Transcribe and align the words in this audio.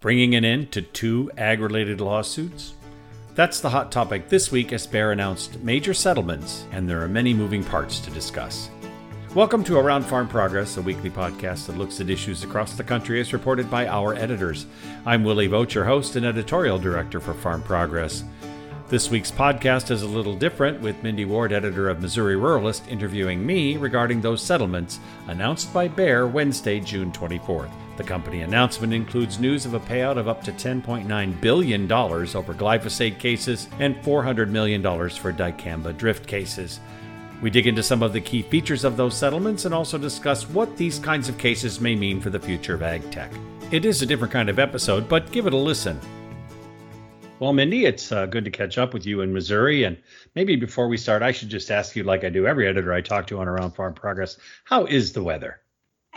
bringing 0.00 0.34
an 0.34 0.46
end 0.46 0.72
to 0.72 0.80
two 0.80 1.30
ag 1.36 1.60
related 1.60 2.00
lawsuits? 2.00 2.72
That's 3.34 3.60
the 3.60 3.68
hot 3.68 3.92
topic 3.92 4.30
this 4.30 4.50
week 4.50 4.72
as 4.72 4.86
Bayer 4.86 5.12
announced 5.12 5.60
major 5.60 5.92
settlements, 5.92 6.64
and 6.72 6.88
there 6.88 7.02
are 7.02 7.08
many 7.08 7.34
moving 7.34 7.62
parts 7.62 8.00
to 8.00 8.10
discuss. 8.10 8.70
Welcome 9.34 9.62
to 9.64 9.78
Around 9.78 10.04
Farm 10.04 10.26
Progress, 10.26 10.78
a 10.78 10.82
weekly 10.82 11.10
podcast 11.10 11.66
that 11.66 11.76
looks 11.76 12.00
at 12.00 12.08
issues 12.08 12.42
across 12.42 12.72
the 12.72 12.82
country 12.82 13.20
as 13.20 13.34
reported 13.34 13.70
by 13.70 13.88
our 13.88 14.14
editors. 14.14 14.64
I'm 15.04 15.22
Willie 15.22 15.48
Vogt, 15.48 15.74
your 15.74 15.84
host 15.84 16.16
and 16.16 16.24
editorial 16.24 16.78
director 16.78 17.20
for 17.20 17.34
Farm 17.34 17.62
Progress. 17.62 18.24
This 18.88 19.10
week's 19.10 19.30
podcast 19.30 19.90
is 19.90 20.00
a 20.00 20.08
little 20.08 20.34
different, 20.34 20.80
with 20.80 21.02
Mindy 21.02 21.26
Ward, 21.26 21.52
editor 21.52 21.90
of 21.90 22.00
Missouri 22.00 22.36
Ruralist, 22.36 22.88
interviewing 22.88 23.44
me 23.44 23.76
regarding 23.76 24.22
those 24.22 24.42
settlements 24.42 24.98
announced 25.28 25.74
by 25.74 25.88
Bayer 25.88 26.26
Wednesday, 26.26 26.80
June 26.80 27.12
24th. 27.12 27.70
The 28.00 28.06
company 28.06 28.40
announcement 28.40 28.94
includes 28.94 29.38
news 29.38 29.66
of 29.66 29.74
a 29.74 29.80
payout 29.80 30.16
of 30.16 30.26
up 30.26 30.42
to 30.44 30.52
$10.9 30.52 31.40
billion 31.42 31.92
over 31.92 32.54
glyphosate 32.54 33.18
cases 33.18 33.68
and 33.78 33.94
$400 33.96 34.48
million 34.48 34.82
for 34.82 35.34
dicamba 35.34 35.94
drift 35.94 36.26
cases. 36.26 36.80
We 37.42 37.50
dig 37.50 37.66
into 37.66 37.82
some 37.82 38.02
of 38.02 38.14
the 38.14 38.20
key 38.22 38.40
features 38.40 38.84
of 38.84 38.96
those 38.96 39.14
settlements 39.14 39.66
and 39.66 39.74
also 39.74 39.98
discuss 39.98 40.48
what 40.48 40.78
these 40.78 40.98
kinds 40.98 41.28
of 41.28 41.36
cases 41.36 41.78
may 41.78 41.94
mean 41.94 42.22
for 42.22 42.30
the 42.30 42.40
future 42.40 42.72
of 42.72 42.82
ag 42.82 43.10
tech. 43.10 43.30
It 43.70 43.84
is 43.84 44.00
a 44.00 44.06
different 44.06 44.32
kind 44.32 44.48
of 44.48 44.58
episode, 44.58 45.06
but 45.06 45.30
give 45.30 45.46
it 45.46 45.52
a 45.52 45.58
listen. 45.58 46.00
Well, 47.38 47.52
Mindy, 47.52 47.84
it's 47.84 48.10
uh, 48.12 48.24
good 48.24 48.46
to 48.46 48.50
catch 48.50 48.78
up 48.78 48.94
with 48.94 49.04
you 49.04 49.20
in 49.20 49.30
Missouri. 49.30 49.84
And 49.84 49.98
maybe 50.34 50.56
before 50.56 50.88
we 50.88 50.96
start, 50.96 51.22
I 51.22 51.32
should 51.32 51.50
just 51.50 51.70
ask 51.70 51.94
you, 51.94 52.04
like 52.04 52.24
I 52.24 52.30
do 52.30 52.46
every 52.46 52.66
editor 52.66 52.94
I 52.94 53.02
talk 53.02 53.26
to 53.26 53.40
on 53.40 53.46
Around 53.46 53.72
Farm 53.72 53.92
Progress, 53.92 54.38
how 54.64 54.86
is 54.86 55.12
the 55.12 55.22
weather? 55.22 55.60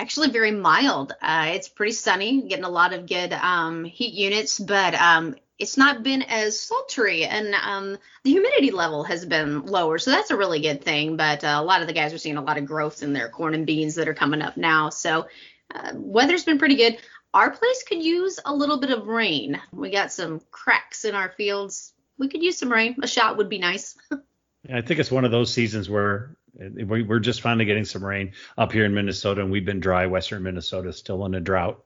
Actually, 0.03 0.31
very 0.31 0.51
mild. 0.51 1.13
Uh, 1.21 1.51
it's 1.53 1.69
pretty 1.69 1.93
sunny, 1.93 2.41
getting 2.41 2.65
a 2.65 2.69
lot 2.69 2.91
of 2.91 3.07
good 3.07 3.31
um, 3.31 3.85
heat 3.85 4.13
units, 4.13 4.59
but 4.59 4.93
um, 4.95 5.33
it's 5.57 5.77
not 5.77 6.03
been 6.03 6.23
as 6.23 6.59
sultry, 6.59 7.23
and 7.23 7.55
um, 7.55 7.97
the 8.25 8.31
humidity 8.31 8.71
level 8.71 9.05
has 9.05 9.25
been 9.25 9.65
lower. 9.65 9.97
So 9.97 10.11
that's 10.11 10.29
a 10.31 10.35
really 10.35 10.59
good 10.59 10.83
thing. 10.83 11.15
But 11.15 11.45
uh, 11.45 11.55
a 11.57 11.63
lot 11.63 11.79
of 11.79 11.87
the 11.87 11.93
guys 11.93 12.13
are 12.13 12.17
seeing 12.17 12.35
a 12.35 12.43
lot 12.43 12.57
of 12.57 12.65
growth 12.65 13.01
in 13.01 13.13
their 13.13 13.29
corn 13.29 13.53
and 13.53 13.65
beans 13.65 13.95
that 13.95 14.09
are 14.09 14.13
coming 14.13 14.41
up 14.41 14.57
now. 14.57 14.89
So 14.89 15.27
uh, 15.73 15.91
weather's 15.95 16.43
been 16.43 16.59
pretty 16.59 16.75
good 16.75 16.97
our 17.33 17.49
place 17.49 17.83
could 17.83 18.03
use 18.03 18.39
a 18.45 18.53
little 18.53 18.79
bit 18.79 18.91
of 18.91 19.07
rain. 19.07 19.59
We 19.71 19.89
got 19.89 20.11
some 20.11 20.41
cracks 20.51 21.03
in 21.03 21.15
our 21.15 21.29
fields. 21.29 21.93
We 22.19 22.27
could 22.27 22.43
use 22.43 22.59
some 22.59 22.71
rain. 22.71 22.95
A 23.01 23.07
shot 23.07 23.37
would 23.37 23.49
be 23.49 23.57
nice. 23.57 23.97
I 24.71 24.81
think 24.81 24.99
it's 24.99 25.11
one 25.11 25.25
of 25.25 25.31
those 25.31 25.51
seasons 25.51 25.89
where 25.89 26.37
we're 26.55 27.19
just 27.19 27.41
finally 27.41 27.65
getting 27.65 27.85
some 27.85 28.03
rain 28.03 28.33
up 28.57 28.71
here 28.71 28.85
in 28.85 28.93
Minnesota, 28.93 29.41
and 29.41 29.51
we've 29.51 29.65
been 29.65 29.79
dry. 29.79 30.05
Western 30.05 30.43
Minnesota 30.43 30.93
still 30.93 31.25
in 31.25 31.35
a 31.35 31.41
drought. 31.41 31.83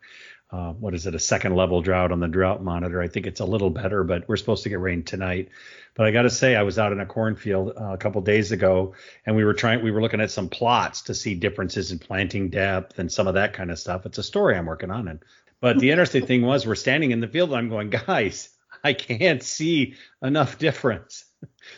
Uh, 0.50 0.72
what 0.72 0.94
is 0.94 1.06
it? 1.06 1.14
A 1.14 1.20
second 1.20 1.56
level 1.56 1.82
drought 1.82 2.12
on 2.12 2.22
the 2.22 2.28
drought 2.28 2.64
monitor. 2.64 3.02
I 3.02 3.10
think 3.10 3.28
it's 3.28 3.42
a 3.42 3.45
little 3.45 3.70
better, 3.70 4.04
but 4.04 4.30
we're 4.30 4.38
supposed 4.38 4.64
to 4.64 4.70
get 4.70 4.80
rain 4.80 5.04
tonight. 5.04 5.50
But 5.94 6.06
I 6.06 6.12
got 6.12 6.22
to 6.22 6.30
say, 6.30 6.56
I 6.56 6.64
was 6.64 6.80
out 6.80 6.94
in 6.94 7.02
a 7.02 7.06
cornfield 7.06 7.73
uh, 7.76 7.94
a 7.94 7.98
couple 7.98 8.22
days 8.22 8.52
ago, 8.52 8.94
and 9.26 9.36
we 9.36 9.44
were 9.44 9.54
trying, 9.54 9.84
we 9.84 9.92
were 9.92 10.02
looking 10.02 10.22
at 10.22 10.32
some 10.32 10.48
plots 10.48 11.02
to 11.04 11.16
see 11.16 11.36
differences 11.36 11.92
in 11.92 12.00
planting 12.00 12.50
depth 12.50 12.98
and 13.00 13.12
some 13.12 13.28
of 13.28 13.34
that 13.34 13.54
kind 13.54 13.72
of 13.72 13.80
stuff. 13.80 14.06
It's 14.06 14.20
a 14.20 14.23
story 14.23 14.56
I'm 14.56 14.68
working 14.68 14.92
on, 14.92 15.08
and 15.08 15.20
but 15.60 15.80
the 15.80 15.90
interesting 15.90 16.26
thing 16.26 16.44
was, 16.44 16.68
we're 16.68 16.76
standing 16.76 17.12
in 17.12 17.20
the 17.20 17.28
field, 17.28 17.50
and 17.50 17.58
I'm 17.58 17.70
going, 17.70 17.90
guys, 17.90 18.50
I 18.83 18.94
can't 18.94 19.44
see 19.44 19.95
enough 20.22 20.58
difference. 20.58 21.25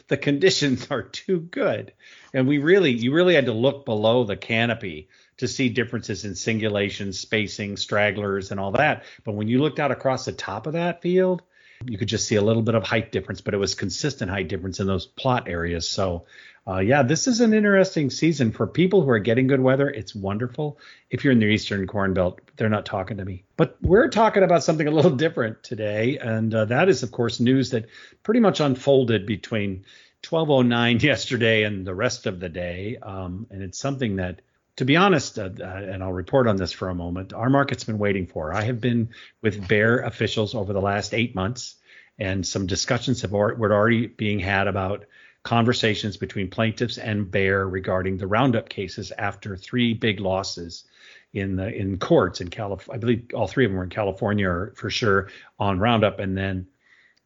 the 0.07 0.17
conditions 0.17 0.87
are 0.89 1.03
too 1.03 1.39
good, 1.39 1.93
and 2.33 2.47
we 2.47 2.57
really, 2.57 2.91
you 2.91 3.13
really 3.13 3.35
had 3.35 3.45
to 3.45 3.53
look 3.53 3.85
below 3.85 4.23
the 4.23 4.37
canopy 4.37 5.09
to 5.37 5.47
see 5.47 5.69
differences 5.69 6.25
in 6.25 6.35
singulation, 6.35 7.13
spacing, 7.13 7.77
stragglers, 7.77 8.51
and 8.51 8.59
all 8.59 8.71
that. 8.73 9.03
But 9.23 9.35
when 9.35 9.47
you 9.47 9.61
looked 9.61 9.79
out 9.79 9.91
across 9.91 10.25
the 10.25 10.31
top 10.31 10.67
of 10.67 10.73
that 10.73 11.01
field, 11.01 11.41
you 11.85 11.97
could 11.97 12.09
just 12.09 12.27
see 12.27 12.35
a 12.35 12.41
little 12.41 12.61
bit 12.61 12.75
of 12.75 12.83
height 12.83 13.11
difference, 13.11 13.39
but 13.39 13.53
it 13.53 13.57
was 13.57 13.73
consistent 13.73 14.29
height 14.29 14.49
difference 14.49 14.81
in 14.81 14.87
those 14.87 15.05
plot 15.05 15.47
areas. 15.47 15.87
So 15.87 16.25
uh, 16.69 16.79
yeah, 16.79 17.01
this 17.01 17.27
is 17.27 17.41
an 17.41 17.53
interesting 17.53 18.11
season 18.11 18.51
for 18.51 18.67
people 18.67 19.01
who 19.01 19.09
are 19.09 19.19
getting 19.19 19.47
good 19.47 19.61
weather. 19.61 19.89
It's 19.89 20.13
wonderful. 20.13 20.77
If 21.09 21.23
you're 21.23 21.33
in 21.33 21.39
the 21.39 21.47
Eastern 21.47 21.87
Corn 21.87 22.13
Belt, 22.13 22.41
they're 22.57 22.69
not 22.69 22.85
talking 22.85 23.17
to 23.17 23.25
me. 23.25 23.43
But 23.57 23.77
we're 23.81 24.09
talking 24.09 24.43
about 24.43 24.63
something 24.63 24.85
a 24.85 24.91
little 24.91 25.11
different 25.15 25.63
today, 25.63 26.19
and 26.19 26.53
uh, 26.53 26.65
that 26.65 26.87
is, 26.87 27.01
of 27.01 27.11
course, 27.11 27.39
news 27.39 27.71
that 27.71 27.87
pretty 28.21 28.39
much 28.39 28.59
unfolded 28.59 29.25
between 29.25 29.85
12:09 30.21 31.01
yesterday 31.01 31.63
and 31.63 31.87
the 31.87 31.95
rest 31.95 32.27
of 32.27 32.39
the 32.39 32.49
day. 32.49 32.97
Um, 33.01 33.47
and 33.49 33.63
it's 33.63 33.79
something 33.79 34.17
that, 34.17 34.41
to 34.75 34.85
be 34.85 34.95
honest, 34.95 35.39
uh, 35.39 35.49
uh, 35.59 35.63
and 35.63 36.03
I'll 36.03 36.13
report 36.13 36.45
on 36.45 36.57
this 36.57 36.71
for 36.71 36.89
a 36.89 36.95
moment, 36.95 37.33
our 37.33 37.49
market's 37.49 37.85
been 37.85 37.97
waiting 37.97 38.27
for. 38.27 38.53
I 38.53 38.61
have 38.61 38.79
been 38.79 39.09
with 39.41 39.67
Bayer 39.67 40.01
officials 40.01 40.53
over 40.53 40.73
the 40.73 40.81
last 40.81 41.15
eight 41.15 41.33
months, 41.33 41.77
and 42.19 42.45
some 42.45 42.67
discussions 42.67 43.23
have 43.23 43.33
already, 43.33 43.57
were 43.57 43.73
already 43.73 44.05
being 44.05 44.37
had 44.37 44.67
about 44.67 45.05
conversations 45.49 46.15
between 46.15 46.47
plaintiffs 46.47 46.99
and 46.99 47.31
Bayer 47.31 47.67
regarding 47.67 48.17
the 48.17 48.27
Roundup 48.27 48.69
cases 48.69 49.11
after 49.17 49.57
three 49.57 49.95
big 49.95 50.19
losses 50.19 50.83
in 51.33 51.55
the 51.55 51.75
in 51.75 51.97
courts 51.97 52.39
in 52.39 52.49
California. 52.49 52.95
I 52.95 52.99
believe 52.99 53.31
all 53.33 53.47
three 53.47 53.65
of 53.65 53.71
them 53.71 53.79
were 53.79 53.83
in 53.83 53.89
California 53.89 54.67
for 54.75 54.91
sure 54.91 55.29
on 55.57 55.79
Roundup, 55.79 56.19
and 56.19 56.37
then 56.37 56.67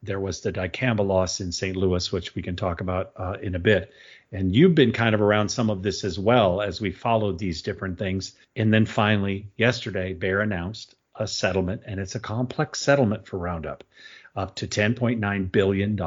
there 0.01 0.21
was 0.21 0.39
the 0.39 0.53
dicamba 0.53 1.05
loss 1.05 1.41
in 1.41 1.51
St. 1.51 1.75
Louis, 1.75 2.13
which 2.13 2.33
we 2.33 2.41
can 2.41 2.55
talk 2.55 2.79
about 2.79 3.11
uh, 3.17 3.35
in 3.41 3.55
a 3.55 3.59
bit. 3.59 3.91
And 4.31 4.55
you've 4.55 4.73
been 4.73 4.93
kind 4.93 5.13
of 5.13 5.19
around 5.19 5.49
some 5.49 5.69
of 5.69 5.83
this 5.83 6.05
as 6.05 6.17
well 6.17 6.61
as 6.61 6.79
we 6.79 6.91
followed 6.91 7.37
these 7.37 7.61
different 7.61 7.99
things. 7.99 8.35
And 8.55 8.73
then 8.73 8.85
finally, 8.85 9.49
yesterday, 9.57 10.13
Bayer 10.13 10.39
announced 10.39 10.95
a 11.13 11.27
settlement, 11.27 11.81
and 11.85 11.99
it's 11.99 12.15
a 12.15 12.21
complex 12.21 12.79
settlement 12.79 13.27
for 13.27 13.37
Roundup, 13.37 13.83
up 14.33 14.55
to 14.55 14.67
$10.9 14.67 15.51
billion 15.51 15.97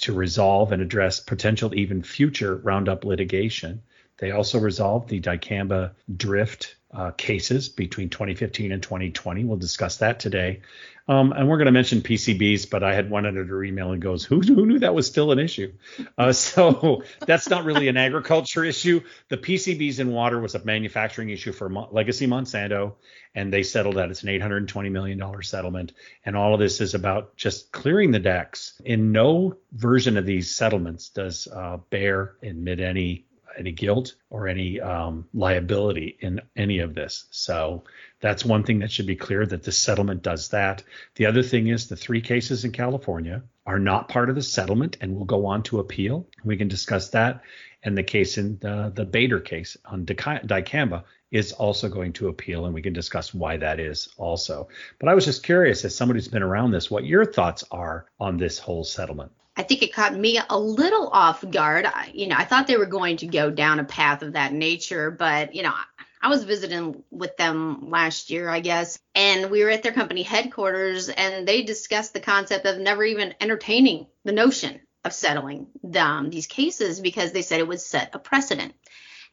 to 0.00 0.12
resolve 0.12 0.72
and 0.72 0.82
address 0.82 1.20
potential 1.20 1.74
even 1.74 2.02
future 2.02 2.56
Roundup 2.56 3.04
litigation. 3.04 3.82
They 4.18 4.32
also 4.32 4.58
resolved 4.58 5.08
the 5.08 5.20
dicamba 5.20 5.92
drift 6.16 6.76
uh, 6.92 7.10
cases 7.12 7.68
between 7.68 8.08
2015 8.08 8.72
and 8.72 8.82
2020. 8.82 9.44
We'll 9.44 9.58
discuss 9.58 9.98
that 9.98 10.20
today. 10.20 10.60
Um, 11.08 11.32
and 11.32 11.48
we're 11.48 11.56
going 11.56 11.66
to 11.66 11.72
mention 11.72 12.02
PCBs, 12.02 12.68
but 12.68 12.82
I 12.82 12.94
had 12.94 13.08
one 13.08 13.24
editor 13.24 13.64
email 13.64 13.92
and 13.92 14.02
goes, 14.02 14.24
who, 14.24 14.40
who 14.40 14.66
knew 14.66 14.78
that 14.80 14.94
was 14.94 15.06
still 15.06 15.32
an 15.32 15.38
issue? 15.38 15.72
Uh, 16.18 16.32
so 16.34 17.02
that's 17.26 17.48
not 17.48 17.64
really 17.64 17.88
an 17.88 17.96
agriculture 17.96 18.62
issue. 18.62 19.00
The 19.28 19.38
PCBs 19.38 20.00
in 20.00 20.12
water 20.12 20.38
was 20.38 20.54
a 20.54 20.64
manufacturing 20.64 21.30
issue 21.30 21.52
for 21.52 21.70
Mo- 21.70 21.88
Legacy 21.92 22.26
Monsanto, 22.26 22.94
and 23.34 23.50
they 23.50 23.62
settled 23.62 23.96
that. 23.96 24.10
It's 24.10 24.22
an 24.22 24.28
$820 24.28 24.90
million 24.90 25.42
settlement. 25.42 25.92
And 26.26 26.36
all 26.36 26.52
of 26.52 26.60
this 26.60 26.82
is 26.82 26.94
about 26.94 27.36
just 27.36 27.72
clearing 27.72 28.10
the 28.10 28.18
decks. 28.18 28.80
In 28.84 29.12
no 29.12 29.56
version 29.72 30.18
of 30.18 30.26
these 30.26 30.54
settlements 30.54 31.08
does 31.08 31.48
uh, 31.48 31.78
Bayer 31.88 32.36
admit 32.42 32.80
any 32.80 33.27
any 33.58 33.72
guilt 33.72 34.14
or 34.30 34.48
any 34.48 34.80
um, 34.80 35.26
liability 35.34 36.16
in 36.20 36.40
any 36.56 36.78
of 36.78 36.94
this. 36.94 37.26
So 37.30 37.84
that's 38.20 38.44
one 38.44 38.64
thing 38.64 38.78
that 38.80 38.92
should 38.92 39.06
be 39.06 39.16
clear 39.16 39.44
that 39.46 39.62
the 39.62 39.72
settlement 39.72 40.22
does 40.22 40.48
that. 40.48 40.82
The 41.16 41.26
other 41.26 41.42
thing 41.42 41.68
is 41.68 41.88
the 41.88 41.96
three 41.96 42.20
cases 42.20 42.64
in 42.64 42.72
California 42.72 43.42
are 43.66 43.78
not 43.78 44.08
part 44.08 44.30
of 44.30 44.36
the 44.36 44.42
settlement 44.42 44.96
and 45.00 45.14
will 45.14 45.24
go 45.24 45.46
on 45.46 45.62
to 45.64 45.80
appeal. 45.80 46.26
We 46.44 46.56
can 46.56 46.68
discuss 46.68 47.10
that. 47.10 47.42
And 47.82 47.96
the 47.96 48.02
case 48.02 48.38
in 48.38 48.58
the, 48.60 48.92
the 48.94 49.04
Bader 49.04 49.40
case 49.40 49.76
on 49.84 50.04
dicamba 50.04 51.04
is 51.30 51.52
also 51.52 51.88
going 51.88 52.12
to 52.14 52.28
appeal, 52.28 52.64
and 52.64 52.74
we 52.74 52.82
can 52.82 52.92
discuss 52.92 53.34
why 53.34 53.56
that 53.58 53.78
is 53.78 54.08
also. 54.16 54.68
But 54.98 55.08
I 55.08 55.14
was 55.14 55.24
just 55.24 55.42
curious, 55.42 55.84
as 55.84 55.94
somebody 55.94 56.18
who's 56.18 56.28
been 56.28 56.42
around 56.42 56.70
this, 56.70 56.90
what 56.90 57.04
your 57.04 57.24
thoughts 57.24 57.64
are 57.70 58.06
on 58.18 58.36
this 58.36 58.58
whole 58.58 58.82
settlement. 58.82 59.30
I 59.58 59.64
think 59.64 59.82
it 59.82 59.92
caught 59.92 60.14
me 60.14 60.40
a 60.48 60.58
little 60.58 61.08
off 61.08 61.44
guard. 61.50 61.84
I, 61.84 62.12
you 62.14 62.28
know, 62.28 62.36
I 62.38 62.44
thought 62.44 62.68
they 62.68 62.76
were 62.76 62.86
going 62.86 63.16
to 63.18 63.26
go 63.26 63.50
down 63.50 63.80
a 63.80 63.84
path 63.84 64.22
of 64.22 64.34
that 64.34 64.52
nature, 64.52 65.10
but 65.10 65.52
you 65.52 65.64
know, 65.64 65.74
I 66.22 66.28
was 66.28 66.44
visiting 66.44 67.02
with 67.10 67.36
them 67.36 67.90
last 67.90 68.30
year, 68.30 68.48
I 68.48 68.60
guess, 68.60 69.00
and 69.16 69.50
we 69.50 69.64
were 69.64 69.70
at 69.70 69.82
their 69.82 69.92
company 69.92 70.22
headquarters, 70.22 71.08
and 71.08 71.46
they 71.46 71.62
discussed 71.62 72.12
the 72.12 72.20
concept 72.20 72.66
of 72.66 72.78
never 72.78 73.04
even 73.04 73.34
entertaining 73.40 74.06
the 74.24 74.32
notion 74.32 74.80
of 75.04 75.12
settling 75.12 75.66
these 75.82 76.46
cases 76.46 77.00
because 77.00 77.32
they 77.32 77.42
said 77.42 77.58
it 77.60 77.68
would 77.68 77.80
set 77.80 78.14
a 78.14 78.18
precedent, 78.20 78.74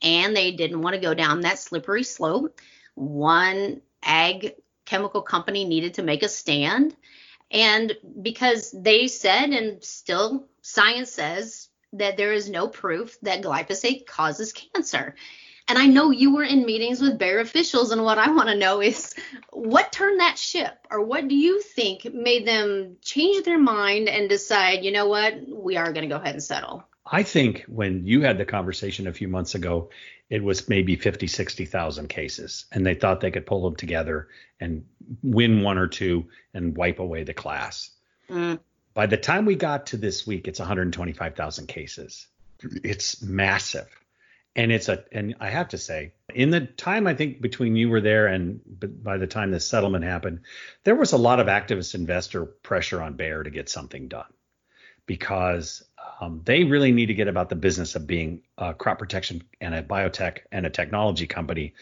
and 0.02 0.36
they 0.36 0.52
didn't 0.52 0.82
want 0.82 0.96
to 0.96 1.02
go 1.02 1.14
down 1.14 1.42
that 1.42 1.60
slippery 1.60 2.04
slope. 2.04 2.60
One 2.96 3.82
ag 4.02 4.56
chemical 4.86 5.22
company 5.22 5.66
needed 5.66 5.96
to 5.96 6.04
make 6.04 6.24
a 6.24 6.30
stand 6.30 6.96
and 7.52 7.94
because 8.22 8.72
they 8.72 9.08
said, 9.08 9.50
and 9.52 9.84
still 9.84 10.48
science 10.62 11.12
says, 11.12 11.70
that 11.94 12.18
there 12.18 12.34
is 12.34 12.50
no 12.50 12.68
proof 12.68 13.18
that 13.22 13.42
glyphosate 13.42 14.06
causes 14.06 14.54
cancer. 14.54 15.16
And 15.68 15.80
I 15.80 15.88
know 15.88 16.12
you 16.12 16.36
were 16.36 16.44
in 16.44 16.66
meetings 16.66 17.02
with 17.02 17.18
Bayer 17.18 17.40
officials, 17.40 17.92
and 17.92 18.04
what 18.04 18.20
I 18.20 18.30
want 18.32 18.50
to 18.50 18.58
know 18.58 18.82
is 18.82 19.16
what 19.52 19.92
turned 19.92 20.20
that 20.20 20.38
ship, 20.38 20.78
or 20.92 21.02
what 21.02 21.28
do 21.28 21.36
you 21.36 21.62
think 21.62 22.06
made 22.14 22.46
them 22.46 22.98
change 23.02 23.44
their 23.46 23.58
mind 23.58 24.08
and 24.08 24.30
decide, 24.30 24.84
you 24.84 24.92
know 24.92 25.08
what, 25.08 25.36
we 25.48 25.78
are 25.78 25.92
going 25.92 26.08
to 26.08 26.14
go 26.14 26.22
ahead 26.22 26.36
and 26.36 26.44
settle? 26.44 26.84
I 27.06 27.24
think 27.24 27.66
when 27.68 28.06
you 28.06 28.22
had 28.22 28.38
the 28.38 28.46
conversation 28.46 29.08
a 29.08 29.14
few 29.14 29.28
months 29.28 29.54
ago, 29.54 29.90
it 30.30 30.44
was 30.44 30.68
maybe 30.68 30.96
50, 30.96 31.28
60,000 31.28 32.08
cases, 32.08 32.66
and 32.72 32.86
they 32.86 32.96
thought 32.96 33.22
they 33.22 33.32
could 33.32 33.46
pull 33.46 33.64
them 33.64 33.76
together 33.76 34.28
and 34.60 34.86
win 35.22 35.62
one 35.62 35.78
or 35.78 35.88
two 35.88 36.26
and 36.54 36.76
wipe 36.76 37.00
away 37.00 37.24
the 37.24 37.34
class. 37.34 37.92
Mm. 38.30 38.60
By 38.96 39.06
the 39.06 39.18
time 39.18 39.46
we 39.46 39.56
got 39.56 39.88
to 39.88 39.98
this 39.98 40.26
week, 40.26 40.48
it's 40.48 40.60
125,000 40.60 41.68
cases. 41.68 42.28
It's 42.62 43.22
massive. 43.22 43.88
And 44.56 44.72
it's 44.72 44.88
a, 44.88 45.04
and 45.12 45.36
I 45.40 45.50
have 45.50 45.68
to 45.70 45.78
say, 45.78 46.14
in 46.34 46.50
the 46.50 46.62
time 46.62 47.08
I 47.08 47.14
think 47.14 47.42
between 47.42 47.76
you 47.76 47.90
were 47.90 48.00
there 48.02 48.28
and 48.28 48.62
by 49.04 49.18
the 49.18 49.28
time 49.28 49.52
the 49.52 49.60
settlement 49.60 50.06
happened, 50.06 50.40
there 50.86 50.96
was 50.96 51.12
a 51.12 51.18
lot 51.18 51.42
of 51.42 51.48
activist 51.48 51.94
investor 51.94 52.46
pressure 52.46 53.02
on 53.02 53.16
Bayer 53.16 53.44
to 53.44 53.50
get 53.50 53.70
something 53.70 54.08
done 54.08 54.32
because 55.06 55.84
um, 56.22 56.42
they 56.46 56.64
really 56.64 56.92
need 56.92 57.08
to 57.08 57.14
get 57.14 57.28
about 57.28 57.50
the 57.50 57.56
business 57.56 57.96
of 57.96 58.08
being 58.08 58.42
a 58.58 58.74
crop 58.74 59.00
protection 59.00 59.44
and 59.60 59.76
a 59.76 59.84
biotech 59.84 60.40
and 60.52 60.66
a 60.66 60.70
technology 60.70 61.28
company, 61.28 61.74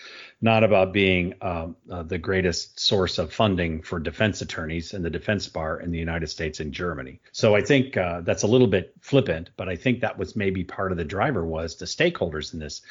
not 0.42 0.64
about 0.64 0.92
being 0.92 1.36
um, 1.42 1.76
uh, 1.92 2.04
the 2.04 2.18
greatest 2.18 2.80
source 2.80 3.20
of 3.20 3.32
funding 3.32 3.82
for 3.82 4.00
defense 4.00 4.42
attorneys 4.42 4.94
and 4.94 5.06
the 5.06 5.10
defense 5.10 5.48
bar 5.48 5.80
in 5.80 5.92
the 5.92 6.00
United 6.00 6.28
States 6.28 6.60
and 6.60 6.74
Germany. 6.74 7.20
So 7.32 7.56
I 7.56 7.62
think 7.62 7.96
uh, 7.96 8.22
that's 8.22 8.44
a 8.44 8.48
little 8.48 8.68
bit 8.68 8.94
flippant, 9.02 9.52
but 9.56 9.70
I 9.70 9.76
think 9.76 10.02
that 10.02 10.18
was 10.18 10.36
maybe 10.36 10.64
part 10.64 10.92
of 10.92 10.98
the 10.98 11.06
driver 11.06 11.46
was 11.46 11.76
the 11.76 11.86
stakeholders 11.86 12.54
in 12.54 12.60
this. 12.60 12.82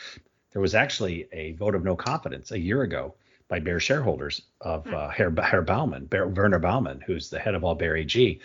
There 0.52 0.62
was 0.62 0.74
actually 0.74 1.28
a 1.32 1.52
vote 1.52 1.74
of 1.74 1.82
no 1.82 1.96
confidence 1.96 2.52
a 2.52 2.58
year 2.58 2.82
ago 2.82 3.14
by 3.48 3.58
Bayer 3.58 3.80
shareholders 3.80 4.42
of 4.62 4.86
uh, 4.86 5.08
Herr, 5.08 5.30
Herr 5.42 5.60
Baumann, 5.60 6.06
Bayer, 6.06 6.26
Werner 6.26 6.58
Baumann, 6.58 7.02
who's 7.04 7.28
the 7.28 7.38
head 7.38 7.54
of 7.54 7.64
all 7.64 7.74
Bayer 7.74 7.96
AG 7.96 8.40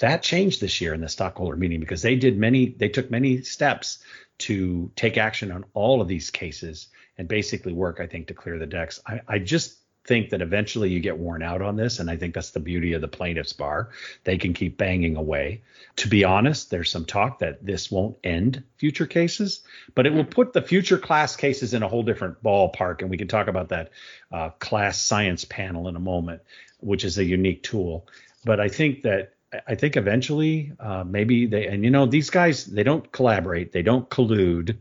that 0.00 0.22
changed 0.22 0.60
this 0.60 0.80
year 0.80 0.92
in 0.92 1.00
the 1.00 1.08
stockholder 1.08 1.56
meeting 1.56 1.80
because 1.80 2.02
they 2.02 2.16
did 2.16 2.36
many 2.36 2.70
they 2.70 2.88
took 2.88 3.10
many 3.10 3.42
steps 3.42 3.98
to 4.38 4.90
take 4.96 5.16
action 5.16 5.52
on 5.52 5.64
all 5.74 6.00
of 6.00 6.08
these 6.08 6.30
cases 6.30 6.88
and 7.16 7.28
basically 7.28 7.72
work 7.72 8.00
i 8.00 8.06
think 8.06 8.26
to 8.26 8.34
clear 8.34 8.58
the 8.58 8.66
decks. 8.66 9.00
I, 9.06 9.20
I 9.28 9.38
just 9.38 9.76
think 10.06 10.30
that 10.30 10.40
eventually 10.40 10.88
you 10.88 10.98
get 10.98 11.18
worn 11.18 11.42
out 11.42 11.60
on 11.60 11.76
this 11.76 11.98
and 11.98 12.10
i 12.10 12.16
think 12.16 12.34
that's 12.34 12.50
the 12.50 12.60
beauty 12.60 12.94
of 12.94 13.02
the 13.02 13.08
plaintiffs 13.08 13.52
bar. 13.52 13.90
They 14.24 14.38
can 14.38 14.54
keep 14.54 14.78
banging 14.78 15.16
away. 15.16 15.62
To 15.96 16.08
be 16.08 16.24
honest 16.24 16.70
there's 16.70 16.90
some 16.90 17.04
talk 17.04 17.40
that 17.40 17.64
this 17.64 17.90
won't 17.90 18.16
end 18.24 18.64
future 18.76 19.06
cases 19.06 19.62
but 19.94 20.06
it 20.06 20.14
will 20.14 20.24
put 20.24 20.54
the 20.54 20.62
future 20.62 20.98
class 20.98 21.36
cases 21.36 21.74
in 21.74 21.82
a 21.82 21.88
whole 21.88 22.02
different 22.02 22.42
ballpark 22.42 23.02
and 23.02 23.10
we 23.10 23.18
can 23.18 23.28
talk 23.28 23.48
about 23.48 23.68
that 23.68 23.90
uh, 24.32 24.48
class 24.58 25.00
science 25.00 25.44
panel 25.44 25.88
in 25.88 25.96
a 25.96 26.00
moment 26.00 26.40
which 26.78 27.04
is 27.04 27.18
a 27.18 27.24
unique 27.24 27.62
tool. 27.62 28.08
But 28.46 28.58
i 28.60 28.68
think 28.68 29.02
that 29.02 29.34
I 29.66 29.74
think 29.74 29.96
eventually, 29.96 30.72
uh, 30.78 31.04
maybe 31.04 31.46
they, 31.46 31.66
and 31.66 31.82
you 31.82 31.90
know, 31.90 32.06
these 32.06 32.30
guys, 32.30 32.66
they 32.66 32.84
don't 32.84 33.10
collaborate, 33.10 33.72
they 33.72 33.82
don't 33.82 34.08
collude, 34.08 34.76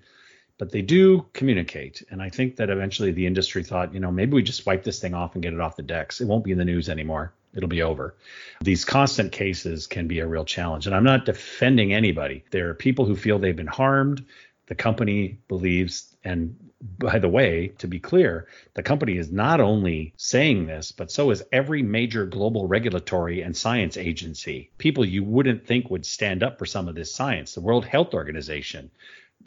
but 0.59 0.71
they 0.71 0.81
do 0.81 1.25
communicate. 1.33 2.03
And 2.11 2.21
I 2.21 2.29
think 2.29 2.57
that 2.57 2.69
eventually 2.69 3.11
the 3.11 3.25
industry 3.25 3.63
thought, 3.63 3.93
you 3.93 3.99
know, 3.99 4.11
maybe 4.11 4.33
we 4.33 4.43
just 4.43 4.65
wipe 4.65 4.83
this 4.83 4.99
thing 4.99 5.13
off 5.15 5.33
and 5.33 5.41
get 5.41 5.53
it 5.53 5.59
off 5.59 5.75
the 5.75 5.83
decks. 5.83 6.21
It 6.21 6.27
won't 6.27 6.43
be 6.43 6.51
in 6.51 6.57
the 6.57 6.65
news 6.65 6.89
anymore. 6.89 7.33
It'll 7.55 7.69
be 7.69 7.81
over. 7.81 8.15
These 8.61 8.85
constant 8.85 9.31
cases 9.31 9.87
can 9.87 10.07
be 10.07 10.19
a 10.19 10.27
real 10.27 10.45
challenge. 10.45 10.85
And 10.85 10.95
I'm 10.95 11.03
not 11.03 11.25
defending 11.25 11.93
anybody. 11.93 12.43
There 12.51 12.69
are 12.69 12.75
people 12.75 13.05
who 13.05 13.15
feel 13.15 13.39
they've 13.39 13.55
been 13.55 13.65
harmed. 13.65 14.23
The 14.67 14.75
company 14.75 15.39
believes 15.47 16.15
and 16.23 16.68
by 16.81 17.19
the 17.19 17.29
way, 17.29 17.69
to 17.79 17.87
be 17.87 17.99
clear, 17.99 18.47
the 18.73 18.83
company 18.83 19.17
is 19.17 19.31
not 19.31 19.59
only 19.59 20.13
saying 20.15 20.65
this, 20.65 20.91
but 20.91 21.11
so 21.11 21.29
is 21.31 21.43
every 21.51 21.83
major 21.83 22.25
global 22.25 22.67
regulatory 22.67 23.41
and 23.41 23.55
science 23.55 23.97
agency. 23.97 24.71
People 24.77 25.03
you 25.03 25.23
wouldn't 25.23 25.65
think 25.65 25.89
would 25.89 26.05
stand 26.05 26.41
up 26.41 26.57
for 26.57 26.65
some 26.65 26.87
of 26.87 26.95
this 26.95 27.13
science. 27.13 27.53
The 27.53 27.61
World 27.61 27.85
Health 27.85 28.13
Organization, 28.13 28.89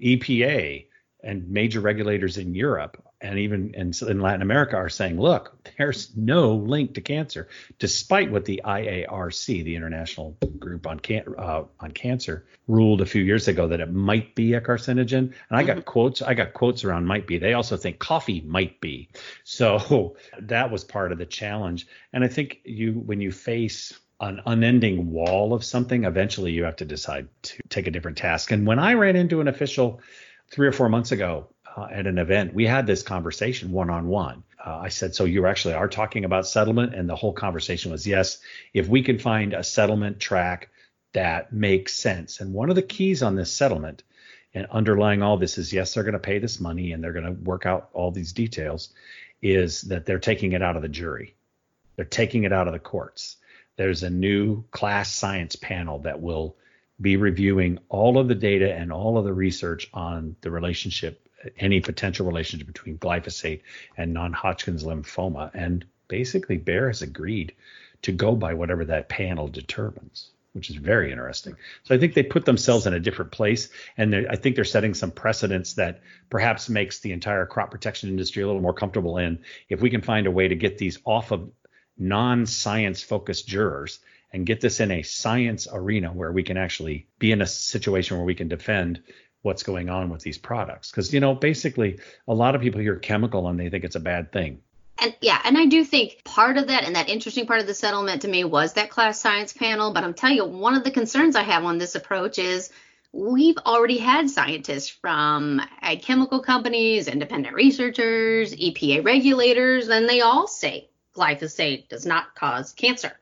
EPA, 0.03 0.87
and 1.23 1.49
major 1.49 1.81
regulators 1.81 2.37
in 2.37 2.55
Europe 2.55 3.03
and 3.23 3.39
even 3.39 3.73
in, 3.75 3.93
in, 4.09 4.21
Latin 4.21 4.43
America 4.43 4.77
are 4.77 4.89
saying, 4.89 5.19
look, 5.19 5.57
there's 5.79 6.17
no 6.17 6.55
link 6.55 6.95
to 6.95 7.01
cancer, 7.01 7.49
despite 7.79 8.31
what 8.31 8.45
the 8.45 8.63
IARC, 8.65 9.65
the 9.65 9.77
International 9.77 10.37
Group 10.59 10.87
on 10.87 11.01
Can- 11.01 11.35
uh, 11.39 11.65
on 11.81 11.91
Cancer, 11.93 12.47
ruled 12.69 13.01
a 13.01 13.07
few 13.07 13.23
years 13.23 13.49
ago 13.49 13.69
that 13.69 13.81
it 13.81 13.93
might 13.93 14.35
be 14.35 14.55
a 14.55 14.61
carcinogen. 14.61 15.19
And 15.19 15.35
I 15.51 15.63
got 15.65 15.79
mm-hmm. 15.79 15.85
quotes, 15.85 16.23
I 16.23 16.35
got 16.35 16.53
quotes 16.53 16.85
around 16.85 17.07
might 17.07 17.27
be. 17.27 17.39
They 17.39 17.55
also 17.55 17.77
think 17.77 17.99
coffee 17.99 18.41
might 18.43 18.81
be. 18.81 19.09
So 19.45 20.17
that 20.41 20.71
was 20.71 20.85
part 20.85 21.13
of 21.13 21.19
the 21.19 21.27
challenge. 21.27 21.87
And 22.13 22.25
I 22.25 22.29
think 22.29 22.61
you, 22.65 22.93
when 22.93 23.21
you 23.21 23.33
face 23.33 23.93
an 24.23 24.41
unending 24.47 25.11
wall 25.11 25.53
of 25.53 25.65
something, 25.65 26.05
eventually 26.05 26.53
you 26.53 26.65
have 26.65 26.77
to 26.77 26.85
decide 26.85 27.29
to 27.43 27.63
take 27.69 27.89
a 27.89 27.91
different 27.91 28.17
task. 28.17 28.53
And 28.53 28.67
when 28.67 28.79
I 28.79 28.95
ran 28.95 29.17
into 29.17 29.41
an 29.41 29.49
official 29.49 30.01
three 30.51 30.69
or 30.69 30.73
four 30.73 30.89
months 30.89 31.11
ago 31.11 31.49
uh, 31.77 31.89
at 31.91 32.07
an 32.07 32.19
event, 32.19 32.55
we 32.55 32.65
had 32.65 32.87
this 32.87 33.03
conversation 33.03 33.73
one 33.73 33.91
on 33.91 34.07
one. 34.07 34.45
Uh, 34.65 34.79
I 34.83 34.89
said, 34.89 35.15
So 35.15 35.25
you 35.25 35.47
actually 35.47 35.75
are 35.75 35.89
talking 35.89 36.25
about 36.25 36.47
settlement? 36.47 36.95
And 36.95 37.09
the 37.09 37.17
whole 37.17 37.33
conversation 37.33 37.91
was 37.91 38.07
yes, 38.07 38.39
if 38.73 38.89
we 38.89 39.03
can 39.03 39.19
find 39.19 39.55
a 39.55 39.65
settlement 39.65 40.21
track 40.21 40.69
that 41.13 41.53
makes 41.53 41.95
sense. 41.95 42.41
And 42.41 42.55
one 42.55 42.71
of 42.71 42.77
the 42.77 42.83
keys 42.83 43.23
on 43.23 43.37
this 43.37 43.53
settlement 43.53 44.03
and 44.55 44.67
underlying 44.71 45.23
all 45.23 45.37
this 45.37 45.59
is 45.59 45.73
yes, 45.73 45.95
they're 45.95 46.05
going 46.05 46.13
to 46.13 46.19
pay 46.19 46.39
this 46.39 46.61
money 46.61 46.93
and 46.93 47.03
they're 47.03 47.13
going 47.13 47.27
to 47.27 47.33
work 47.33 47.67
out 47.67 47.91
all 47.93 48.11
these 48.11 48.33
details, 48.33 48.93
is 49.41 49.83
that 49.83 50.07
they're 50.07 50.19
taking 50.19 50.53
it 50.53 50.63
out 50.63 50.77
of 50.77 50.83
the 50.83 50.89
jury. 50.89 51.35
They're 51.97 52.05
taking 52.05 52.45
it 52.45 52.53
out 52.53 52.67
of 52.67 52.73
the 52.73 52.79
courts. 52.79 53.37
There's 53.77 54.03
a 54.03 54.11
new 54.11 54.65
class 54.71 55.13
science 55.13 55.57
panel 55.57 56.01
that 56.01 56.21
will 56.21 56.57
be 57.01 57.17
reviewing 57.17 57.79
all 57.89 58.19
of 58.19 58.29
the 58.29 58.35
data 58.35 58.73
and 58.73 58.93
all 58.93 59.19
of 59.19 59.25
the 59.25 59.33
research 59.33 59.89
on 59.93 60.37
the 60.41 60.51
relationship, 60.51 61.29
any 61.59 61.81
potential 61.81 62.27
relationship 62.27 62.67
between 62.67 62.99
glyphosate 62.99 63.63
and 63.97 64.13
non-Hodgkin's 64.13 64.85
lymphoma. 64.85 65.51
And 65.55 65.85
basically, 66.09 66.57
Bayer 66.57 66.89
has 66.89 67.03
agreed 67.03 67.55
to 68.03 68.13
go 68.13 68.35
by 68.35 68.55
whatever 68.55 68.85
that 68.85 69.09
panel 69.09 69.49
determines, 69.49 70.31
which 70.53 70.71
is 70.71 70.77
very 70.77 71.11
interesting. 71.11 71.57
So 71.85 71.95
I 71.95 71.99
think 71.99 72.15
they 72.15 72.23
put 72.23 72.45
themselves 72.45 72.87
in 72.87 72.95
a 72.95 73.01
different 73.01 73.31
place, 73.31 73.69
and 73.97 74.15
I 74.15 74.37
think 74.37 74.57
they're 74.57 74.65
setting 74.65 74.95
some 74.95 75.11
precedents 75.11 75.75
that 75.75 76.01
perhaps 76.31 76.69
makes 76.69 77.01
the 77.01 77.13
entire 77.13 77.47
crop 77.47 77.71
protection 77.71 78.11
industry 78.11 78.43
a 78.43 78.47
little 78.47 78.63
more 78.63 78.75
comfortable 78.75 79.19
in. 79.19 79.39
If 79.69 79.81
we 79.81 79.91
can 79.91 80.03
find 80.03 80.27
a 80.27 80.33
way 80.33 80.49
to 80.49 80.55
get 80.55 80.79
these 80.79 80.99
off 81.05 81.31
of 81.31 81.51
non-science 81.99 83.03
focused 83.03 83.47
jurors 83.47 84.01
and 84.33 84.47
get 84.47 84.61
this 84.61 84.81
in 84.81 84.91
a 84.91 85.03
science 85.03 85.69
arena 85.71 86.11
where 86.11 86.33
we 86.33 86.43
can 86.43 86.57
actually 86.57 87.07
be 87.19 87.33
in 87.33 87.43
a 87.43 87.47
situation 87.47 88.17
where 88.17 88.27
we 88.27 88.35
can 88.35 88.49
defend 88.49 89.03
what's 89.43 89.63
going 89.63 89.91
on 89.91 90.09
with 90.09 90.23
these 90.23 90.39
products. 90.39 90.91
Because, 90.91 91.13
you 91.13 91.21
know, 91.21 91.35
basically, 91.35 91.99
a 92.27 92.35
lot 92.35 92.55
of 92.55 92.63
people 92.63 92.81
hear 92.81 92.97
chemical 92.97 93.49
and 93.49 93.59
they 93.59 93.69
think 93.69 93.85
it's 93.85 93.97
a 93.97 94.01
bad 94.01 94.33
thing. 94.33 94.61
And 94.99 95.15
yeah, 95.21 95.41
and 95.45 95.59
I 95.59 95.67
do 95.67 95.85
think 95.85 96.23
part 96.25 96.59
of 96.59 96.69
that 96.69 96.85
and 96.85 96.95
that 96.95 97.09
interesting 97.09 97.47
part 97.47 97.61
of 97.61 97.67
the 97.67 97.75
settlement 97.75 98.23
to 98.23 98.29
me 98.29 98.45
was 98.45 98.75
that 98.75 98.91
class 98.91 99.19
science 99.19 99.53
panel. 99.53 99.93
But 99.93 100.05
I'm 100.05 100.15
telling 100.15 100.37
you, 100.37 100.45
one 100.45 100.75
of 100.75 100.85
the 100.85 100.91
concerns 100.91 101.35
I 101.35 101.43
have 101.43 101.65
on 101.65 101.79
this 101.79 101.95
approach 101.95 102.39
is 102.39 102.71
we've 103.13 103.59
already 103.59 103.99
had 103.99 104.31
scientists 104.31 104.89
from 104.89 105.61
ag 105.81 106.03
chemical 106.03 106.41
companies, 106.41 107.09
independent 107.09 107.55
researchers, 107.55 108.55
EPA 108.55 109.05
regulators, 109.05 109.89
and 109.89 110.09
they 110.09 110.21
all 110.21 110.47
say 110.47 110.89
glyphosate 111.17 111.89
does 111.89 112.07
not 112.07 112.35
cause 112.35 112.73
cancer. 112.73 113.13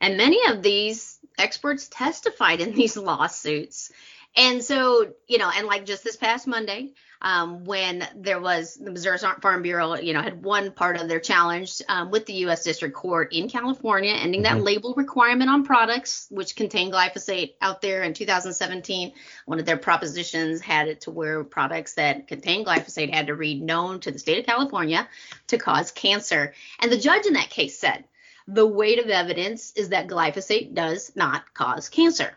And 0.00 0.16
many 0.16 0.40
of 0.48 0.62
these 0.62 1.18
experts 1.38 1.88
testified 1.88 2.60
in 2.60 2.74
these 2.74 2.96
lawsuits. 2.96 3.92
And 4.36 4.62
so, 4.62 5.12
you 5.26 5.38
know, 5.38 5.50
and 5.54 5.66
like 5.66 5.84
just 5.84 6.04
this 6.04 6.16
past 6.16 6.46
Monday, 6.46 6.92
um, 7.22 7.64
when 7.64 8.06
there 8.16 8.40
was 8.40 8.76
the 8.76 8.90
Missouri 8.90 9.18
Farm 9.18 9.62
Bureau, 9.62 9.96
you 9.96 10.14
know, 10.14 10.22
had 10.22 10.42
one 10.42 10.72
part 10.72 10.98
of 10.98 11.08
their 11.08 11.20
challenge 11.20 11.82
um, 11.88 12.10
with 12.10 12.24
the 12.26 12.32
U.S. 12.34 12.64
District 12.64 12.94
Court 12.94 13.32
in 13.32 13.48
California, 13.48 14.12
ending 14.12 14.42
mm-hmm. 14.42 14.56
that 14.56 14.64
label 14.64 14.94
requirement 14.96 15.50
on 15.50 15.64
products 15.64 16.28
which 16.30 16.56
contain 16.56 16.90
glyphosate 16.90 17.54
out 17.60 17.82
there 17.82 18.02
in 18.02 18.14
2017. 18.14 19.12
One 19.44 19.58
of 19.58 19.66
their 19.66 19.76
propositions 19.76 20.60
had 20.60 20.88
it 20.88 21.02
to 21.02 21.10
where 21.10 21.44
products 21.44 21.94
that 21.94 22.26
contain 22.26 22.64
glyphosate 22.64 23.12
had 23.12 23.26
to 23.26 23.34
read 23.34 23.60
known 23.60 24.00
to 24.00 24.10
the 24.10 24.18
state 24.18 24.38
of 24.38 24.46
California 24.46 25.08
to 25.48 25.58
cause 25.58 25.90
cancer. 25.90 26.54
And 26.78 26.90
the 26.90 26.98
judge 26.98 27.26
in 27.26 27.34
that 27.34 27.50
case 27.50 27.78
said, 27.78 28.04
the 28.48 28.66
weight 28.66 28.98
of 28.98 29.10
evidence 29.10 29.72
is 29.76 29.90
that 29.90 30.08
glyphosate 30.08 30.74
does 30.74 31.12
not 31.14 31.52
cause 31.52 31.88
cancer. 31.88 32.34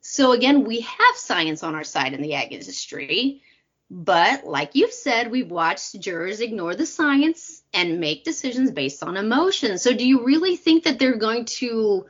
So 0.00 0.32
again, 0.32 0.64
we 0.64 0.80
have 0.80 1.16
science 1.16 1.62
on 1.62 1.74
our 1.74 1.84
side 1.84 2.14
in 2.14 2.22
the 2.22 2.34
ag 2.34 2.52
industry, 2.52 3.42
but 3.90 4.46
like 4.46 4.74
you've 4.74 4.92
said, 4.92 5.30
we've 5.30 5.50
watched 5.50 5.98
jurors 6.00 6.40
ignore 6.40 6.74
the 6.74 6.86
science 6.86 7.62
and 7.72 8.00
make 8.00 8.24
decisions 8.24 8.70
based 8.70 9.02
on 9.02 9.16
emotion. 9.16 9.78
So 9.78 9.94
do 9.94 10.06
you 10.06 10.24
really 10.24 10.56
think 10.56 10.84
that 10.84 10.98
they're 10.98 11.16
going 11.16 11.46
to 11.46 12.06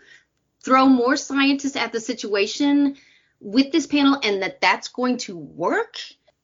throw 0.64 0.87
more 0.87 1.16
scientists 1.16 1.76
at 1.76 1.92
the 1.92 2.00
situation 2.00 2.97
with 3.40 3.71
this 3.71 3.87
panel 3.87 4.18
and 4.23 4.42
that 4.42 4.61
that's 4.61 4.88
going 4.88 5.18
to 5.18 5.37
work? 5.37 5.97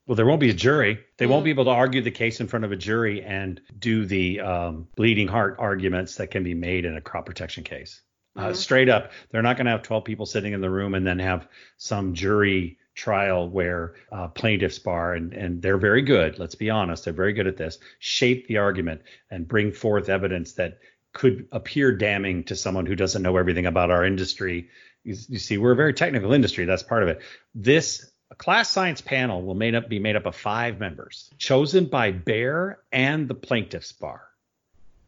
Well, 0.07 0.17
there 0.17 0.27
won't 0.27 0.41
be 0.41 0.51
a 0.51 0.55
jury. 0.55 1.01
They 1.17 1.27
mm. 1.27 1.31
won't 1.31 1.45
be 1.45 1.51
able 1.51 1.65
to 1.65 1.71
argue 1.71 2.03
the 2.03 2.11
case 2.11 2.41
in 2.41 2.47
front 2.47 2.65
of 2.65 2.73
a 2.73 2.77
jury 2.77 3.23
and 3.23 3.61
do 3.79 4.05
the 4.05 4.41
um, 4.41 4.89
bleeding 4.97 5.29
heart 5.29 5.57
arguments 5.59 6.17
that 6.17 6.29
can 6.29 6.45
be 6.45 6.55
made 6.55 6.85
in 6.85 6.97
a 6.97 7.01
crop 7.01 7.27
protection 7.27 7.65
case. 7.65 8.03
Uh, 8.37 8.47
mm-hmm. 8.47 8.55
straight 8.55 8.89
up, 8.89 9.13
they're 9.31 9.43
not 9.43 9.57
going 9.57 9.67
to 9.67 9.71
have 9.71 9.83
12 9.83 10.05
people 10.05 10.27
sitting 10.27 10.53
in 10.53 10.61
the 10.61 10.71
room 10.71 10.95
and 10.95 11.07
then 11.07 11.19
have 11.19 11.47
some 11.77 12.15
jury 12.15 12.79
trial 12.95 13.49
where 13.49 13.95
uh, 14.13 14.29
plaintiffs 14.29 14.79
bar 14.79 15.15
and 15.15 15.33
and 15.33 15.61
they're 15.61 15.79
very 15.79 16.01
good 16.01 16.39
let's 16.39 16.55
be 16.55 16.71
honest 16.71 17.05
they're 17.05 17.13
very 17.13 17.33
good 17.33 17.49
at 17.49 17.57
this 17.57 17.81
shape 17.99 18.47
the 18.47 18.59
argument 18.59 19.03
and 19.33 19.49
bring 19.49 19.73
forth 19.73 20.09
evidence 20.09 20.53
that 20.53 20.79
could 21.15 21.49
appear 21.53 21.93
damning 21.93 22.45
to 22.45 22.57
someone 22.57 22.85
who 22.85 22.97
doesn't 22.97 23.23
know 23.23 23.39
everything 23.39 23.65
about 23.65 23.91
our 23.91 24.05
industry. 24.05 24.69
You, 25.05 25.17
you 25.29 25.39
see 25.39 25.57
we're 25.57 25.73
a 25.73 25.77
very 25.77 25.95
technical 25.95 26.35
industry 26.35 26.67
that's 26.67 26.83
part 26.83 27.03
of 27.03 27.09
it. 27.09 27.23
This 27.55 28.11
class 28.37 28.69
science 28.69 29.01
panel 29.01 29.43
will 29.43 29.55
made 29.55 29.75
up 29.75 29.89
be 29.89 30.01
made 30.01 30.17
up 30.17 30.27
of 30.27 30.35
five 30.35 30.81
members 30.81 31.31
chosen 31.39 31.87
by 31.87 32.11
Bayer 32.11 32.81
and 32.93 33.29
the 33.29 33.35
plaintiffs 33.35 33.93
bar 33.93 34.23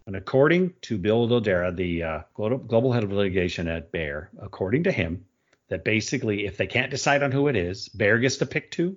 and 0.07 0.15
according 0.15 0.75
to 0.83 0.99
Bill 0.99 1.29
Dodero, 1.29 1.75
the 1.75 2.03
uh, 2.03 2.21
global 2.35 2.93
head 2.93 3.05
of 3.05 3.13
litigation 3.13 3.67
at 3.67 3.91
Bayer, 3.91 4.31
according 4.41 4.85
to 4.85 4.93
him, 4.93 5.25
that 5.69 5.85
basically 5.85 6.47
if 6.47 6.57
they 6.57 6.69
can't 6.69 6.93
decide 6.93 7.23
on 7.23 7.33
who 7.33 7.49
it 7.49 7.57
is, 7.57 7.89
Bayer 7.89 8.19
gets 8.19 8.37
to 8.37 8.47
pick 8.47 8.71
two, 8.71 8.97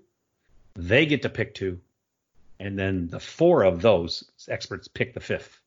they 0.76 1.08
get 1.08 1.24
to 1.24 1.30
pick 1.30 1.56
two, 1.56 1.80
and 2.60 2.78
then 2.78 3.08
the 3.08 3.20
four 3.20 3.64
of 3.64 3.82
those 3.82 4.30
experts 4.48 4.88
pick 4.88 5.14
the 5.14 5.20
fifth. 5.20 5.60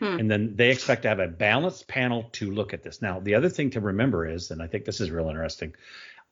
Hmm. 0.00 0.18
And 0.18 0.30
then 0.30 0.56
they 0.56 0.70
expect 0.70 1.02
to 1.02 1.08
have 1.08 1.20
a 1.20 1.28
balanced 1.28 1.86
panel 1.86 2.28
to 2.32 2.50
look 2.50 2.74
at 2.74 2.82
this. 2.82 3.00
Now, 3.00 3.20
the 3.20 3.36
other 3.36 3.48
thing 3.48 3.70
to 3.70 3.80
remember 3.80 4.28
is, 4.28 4.50
and 4.50 4.60
I 4.60 4.66
think 4.66 4.84
this 4.84 5.00
is 5.00 5.10
real 5.10 5.28
interesting, 5.28 5.74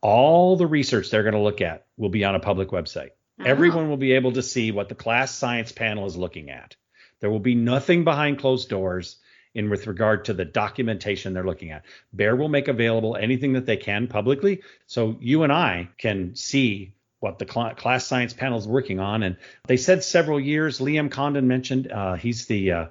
all 0.01 0.57
the 0.57 0.67
research 0.67 1.11
they're 1.11 1.23
going 1.23 1.35
to 1.35 1.41
look 1.41 1.61
at 1.61 1.87
will 1.97 2.11
be 2.11 2.25
on 2.25 2.35
a 2.35 2.41
public 2.41 2.71
website. 2.71 3.11
Oh. 3.41 3.45
Everyone 3.45 3.89
will 3.89 3.97
be 3.97 4.13
able 4.13 4.33
to 4.33 4.43
see 4.43 4.73
what 4.73 4.89
the 4.89 4.95
class 4.95 5.33
science 5.33 5.73
panel 5.73 6.07
is 6.07 6.17
looking 6.17 6.51
at. 6.51 6.77
There 7.25 7.31
will 7.31 7.39
be 7.39 7.55
nothing 7.55 8.05
behind 8.05 8.39
closed 8.39 8.69
doors 8.69 9.17
in 9.55 9.71
with 9.71 9.87
regard 9.87 10.27
to 10.27 10.35
the 10.35 10.45
documentation 10.45 11.33
they're 11.33 11.43
looking 11.43 11.71
at. 11.71 11.87
Bayer 12.15 12.37
will 12.37 12.51
make 12.51 12.69
available 12.69 13.17
anything 13.17 13.55
that 13.55 13.65
they 13.65 13.79
can 13.79 14.09
publicly, 14.09 14.61
so 14.87 15.17
you 15.21 15.43
and 15.43 15.51
I 15.51 15.89
can 15.97 16.37
see 16.37 16.93
what 17.21 17.39
the 17.39 17.51
cl- 17.51 17.75
class 17.77 18.07
science 18.07 18.35
panel 18.35 18.59
is 18.59 18.69
working 18.69 19.01
on. 19.01 19.23
And 19.23 19.39
they 19.67 19.79
said 19.79 20.05
several 20.05 20.39
years. 20.39 20.81
Liam 20.81 21.11
Condon 21.11 21.49
mentioned 21.49 21.91
uh, 21.91 22.17
he's 22.17 22.45
the 22.45 22.73
uh, 22.73 22.87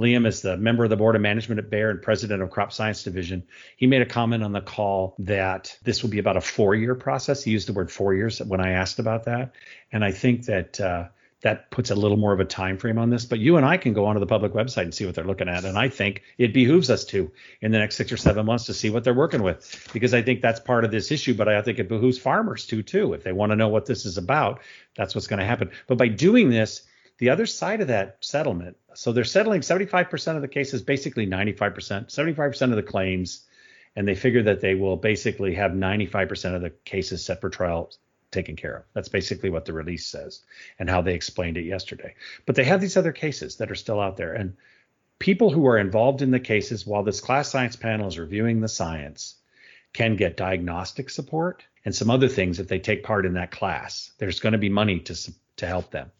Liam 0.00 0.26
is 0.26 0.42
the 0.42 0.56
member 0.56 0.82
of 0.82 0.90
the 0.90 0.96
board 0.96 1.14
of 1.14 1.22
management 1.22 1.60
at 1.60 1.70
Bayer 1.70 1.90
and 1.90 2.02
president 2.02 2.42
of 2.42 2.50
Crop 2.50 2.72
Science 2.72 3.04
Division. 3.04 3.44
He 3.76 3.86
made 3.86 4.02
a 4.02 4.06
comment 4.06 4.42
on 4.42 4.50
the 4.50 4.60
call 4.60 5.14
that 5.20 5.78
this 5.84 6.02
will 6.02 6.10
be 6.10 6.18
about 6.18 6.36
a 6.36 6.40
four-year 6.40 6.96
process. 6.96 7.44
He 7.44 7.52
used 7.52 7.68
the 7.68 7.72
word 7.72 7.92
four 7.92 8.14
years 8.14 8.40
when 8.40 8.60
I 8.60 8.70
asked 8.72 8.98
about 8.98 9.26
that, 9.26 9.54
and 9.92 10.04
I 10.04 10.10
think 10.10 10.46
that 10.46 10.80
uh, 10.80 11.04
that 11.46 11.70
puts 11.70 11.92
a 11.92 11.94
little 11.94 12.16
more 12.16 12.32
of 12.32 12.40
a 12.40 12.44
time 12.44 12.76
frame 12.76 12.98
on 12.98 13.08
this. 13.08 13.24
But 13.24 13.38
you 13.38 13.56
and 13.56 13.64
I 13.64 13.76
can 13.76 13.92
go 13.92 14.06
onto 14.06 14.18
the 14.18 14.26
public 14.26 14.52
website 14.52 14.82
and 14.82 14.92
see 14.92 15.06
what 15.06 15.14
they're 15.14 15.22
looking 15.22 15.48
at. 15.48 15.64
And 15.64 15.78
I 15.78 15.88
think 15.88 16.22
it 16.38 16.52
behooves 16.52 16.90
us 16.90 17.04
to 17.04 17.30
in 17.60 17.70
the 17.70 17.78
next 17.78 17.94
six 17.94 18.10
or 18.10 18.16
seven 18.16 18.46
months 18.46 18.66
to 18.66 18.74
see 18.74 18.90
what 18.90 19.04
they're 19.04 19.14
working 19.14 19.44
with 19.44 19.88
because 19.92 20.12
I 20.12 20.22
think 20.22 20.42
that's 20.42 20.58
part 20.58 20.84
of 20.84 20.90
this 20.90 21.12
issue. 21.12 21.34
But 21.34 21.46
I 21.46 21.62
think 21.62 21.78
it 21.78 21.88
behooves 21.88 22.18
farmers 22.18 22.66
to 22.66 22.82
too. 22.82 23.12
If 23.12 23.22
they 23.22 23.30
want 23.30 23.50
to 23.50 23.56
know 23.56 23.68
what 23.68 23.86
this 23.86 24.06
is 24.06 24.18
about, 24.18 24.60
that's 24.96 25.14
what's 25.14 25.28
going 25.28 25.38
to 25.38 25.46
happen. 25.46 25.70
But 25.86 25.98
by 25.98 26.08
doing 26.08 26.50
this, 26.50 26.82
the 27.18 27.30
other 27.30 27.46
side 27.46 27.80
of 27.80 27.86
that 27.86 28.16
settlement, 28.22 28.76
so 28.94 29.12
they're 29.12 29.22
settling 29.22 29.60
75% 29.60 30.34
of 30.34 30.42
the 30.42 30.48
cases, 30.48 30.82
basically 30.82 31.28
95%, 31.28 32.08
75% 32.08 32.62
of 32.62 32.76
the 32.76 32.82
claims, 32.82 33.44
and 33.94 34.08
they 34.08 34.16
figure 34.16 34.42
that 34.42 34.60
they 34.60 34.74
will 34.74 34.96
basically 34.96 35.54
have 35.54 35.70
95% 35.70 36.56
of 36.56 36.62
the 36.62 36.70
cases 36.84 37.24
set 37.24 37.40
for 37.40 37.50
trial 37.50 37.92
taken 38.36 38.56
care 38.56 38.76
of. 38.76 38.84
That's 38.92 39.08
basically 39.08 39.50
what 39.50 39.64
the 39.64 39.72
release 39.72 40.06
says 40.06 40.42
and 40.78 40.88
how 40.88 41.02
they 41.02 41.14
explained 41.14 41.56
it 41.56 41.64
yesterday. 41.64 42.14
But 42.44 42.54
they 42.54 42.64
have 42.64 42.80
these 42.80 42.96
other 42.96 43.12
cases 43.12 43.56
that 43.56 43.70
are 43.70 43.74
still 43.74 44.00
out 44.00 44.16
there. 44.16 44.34
And 44.34 44.56
people 45.18 45.50
who 45.50 45.66
are 45.66 45.78
involved 45.78 46.22
in 46.22 46.30
the 46.30 46.40
cases 46.40 46.86
while 46.86 47.02
this 47.02 47.20
class 47.20 47.50
science 47.50 47.76
panel 47.76 48.08
is 48.08 48.18
reviewing 48.18 48.60
the 48.60 48.68
science 48.68 49.36
can 49.92 50.16
get 50.16 50.36
diagnostic 50.36 51.08
support 51.10 51.64
and 51.84 51.94
some 51.94 52.10
other 52.10 52.28
things 52.28 52.60
if 52.60 52.68
they 52.68 52.78
take 52.78 53.02
part 53.02 53.24
in 53.24 53.34
that 53.34 53.50
class. 53.50 54.12
There's 54.18 54.40
going 54.40 54.52
to 54.52 54.58
be 54.58 54.68
money 54.68 55.00
to 55.00 55.32
to 55.56 55.66
help 55.66 55.90
them. 55.90 56.10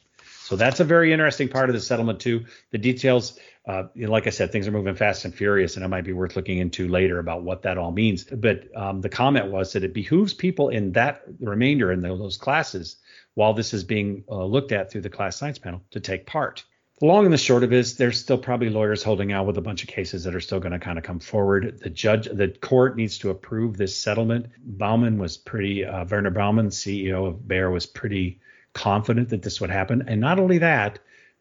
So 0.47 0.55
that's 0.55 0.79
a 0.79 0.85
very 0.85 1.13
interesting 1.13 1.49
part 1.49 1.71
of 1.71 1.75
the 1.75 1.81
settlement 1.81 2.21
too. 2.21 2.45
The 2.71 2.79
details, 2.79 3.37
uh, 3.67 3.89
you 3.97 4.07
know, 4.07 4.13
like 4.13 4.29
I 4.29 4.31
said, 4.31 4.53
things 4.53 4.69
are 4.69 4.71
moving 4.71 4.95
fast 4.95 5.25
and 5.25 5.35
furious, 5.35 5.75
and 5.75 5.85
it 5.85 5.89
might 5.89 6.05
be 6.05 6.13
worth 6.13 6.37
looking 6.37 6.59
into 6.59 6.87
later 6.87 7.19
about 7.19 7.43
what 7.43 7.63
that 7.63 7.79
all 7.79 7.91
means. 7.91 8.23
But 8.23 8.69
um, 8.77 9.01
the 9.01 9.09
comment 9.09 9.51
was 9.51 9.73
that 9.73 9.83
it 9.83 9.93
behooves 9.93 10.35
people 10.35 10.69
in 10.69 10.93
that 10.93 11.23
remainder 11.41 11.91
in 11.91 12.01
those 12.01 12.37
classes, 12.37 12.99
while 13.35 13.55
this 13.55 13.75
is 13.75 13.83
being 13.83 14.23
uh, 14.31 14.45
looked 14.45 14.71
at 14.71 14.89
through 14.89 15.01
the 15.01 15.11
class 15.11 15.37
science 15.37 15.59
panel, 15.59 15.83
to 15.91 15.99
take 15.99 16.27
part. 16.27 16.63
The 17.01 17.07
long 17.07 17.25
and 17.25 17.35
the 17.35 17.39
short 17.39 17.65
of 17.65 17.73
it 17.73 17.79
is 17.81 17.97
there's 17.97 18.21
still 18.21 18.39
probably 18.39 18.71
lawyers 18.71 19.03
holding 19.03 19.33
out 19.33 19.47
with 19.47 19.59
a 19.59 19.63
bunch 19.63 19.83
of 19.83 19.89
cases 19.89 20.23
that 20.23 20.37
are 20.37 20.41
still 20.41 20.61
going 20.61 20.75
to 20.75 20.79
kind 20.79 20.97
of 20.97 21.03
come 21.03 21.19
forward. 21.19 21.81
The 21.83 21.91
judge, 21.91 22.29
the 22.33 22.57
court 22.61 22.97
needs 22.97 23.19
to 23.19 23.31
approve 23.31 23.77
this 23.77 23.97
settlement. 23.97 24.47
Baumann 24.65 25.19
was 25.19 25.37
pretty, 25.37 25.85
uh, 25.85 26.05
Werner 26.09 26.31
Baumann, 26.31 26.69
CEO 26.69 27.27
of 27.27 27.49
Bayer, 27.49 27.69
was 27.69 27.85
pretty 27.85 28.39
confident 28.77 29.31
that 29.31 29.43
this 29.43 29.59
would 29.61 29.71
happen. 29.71 30.05
And 30.07 30.21
not 30.21 30.39
only 30.39 30.59
that, 30.59 30.99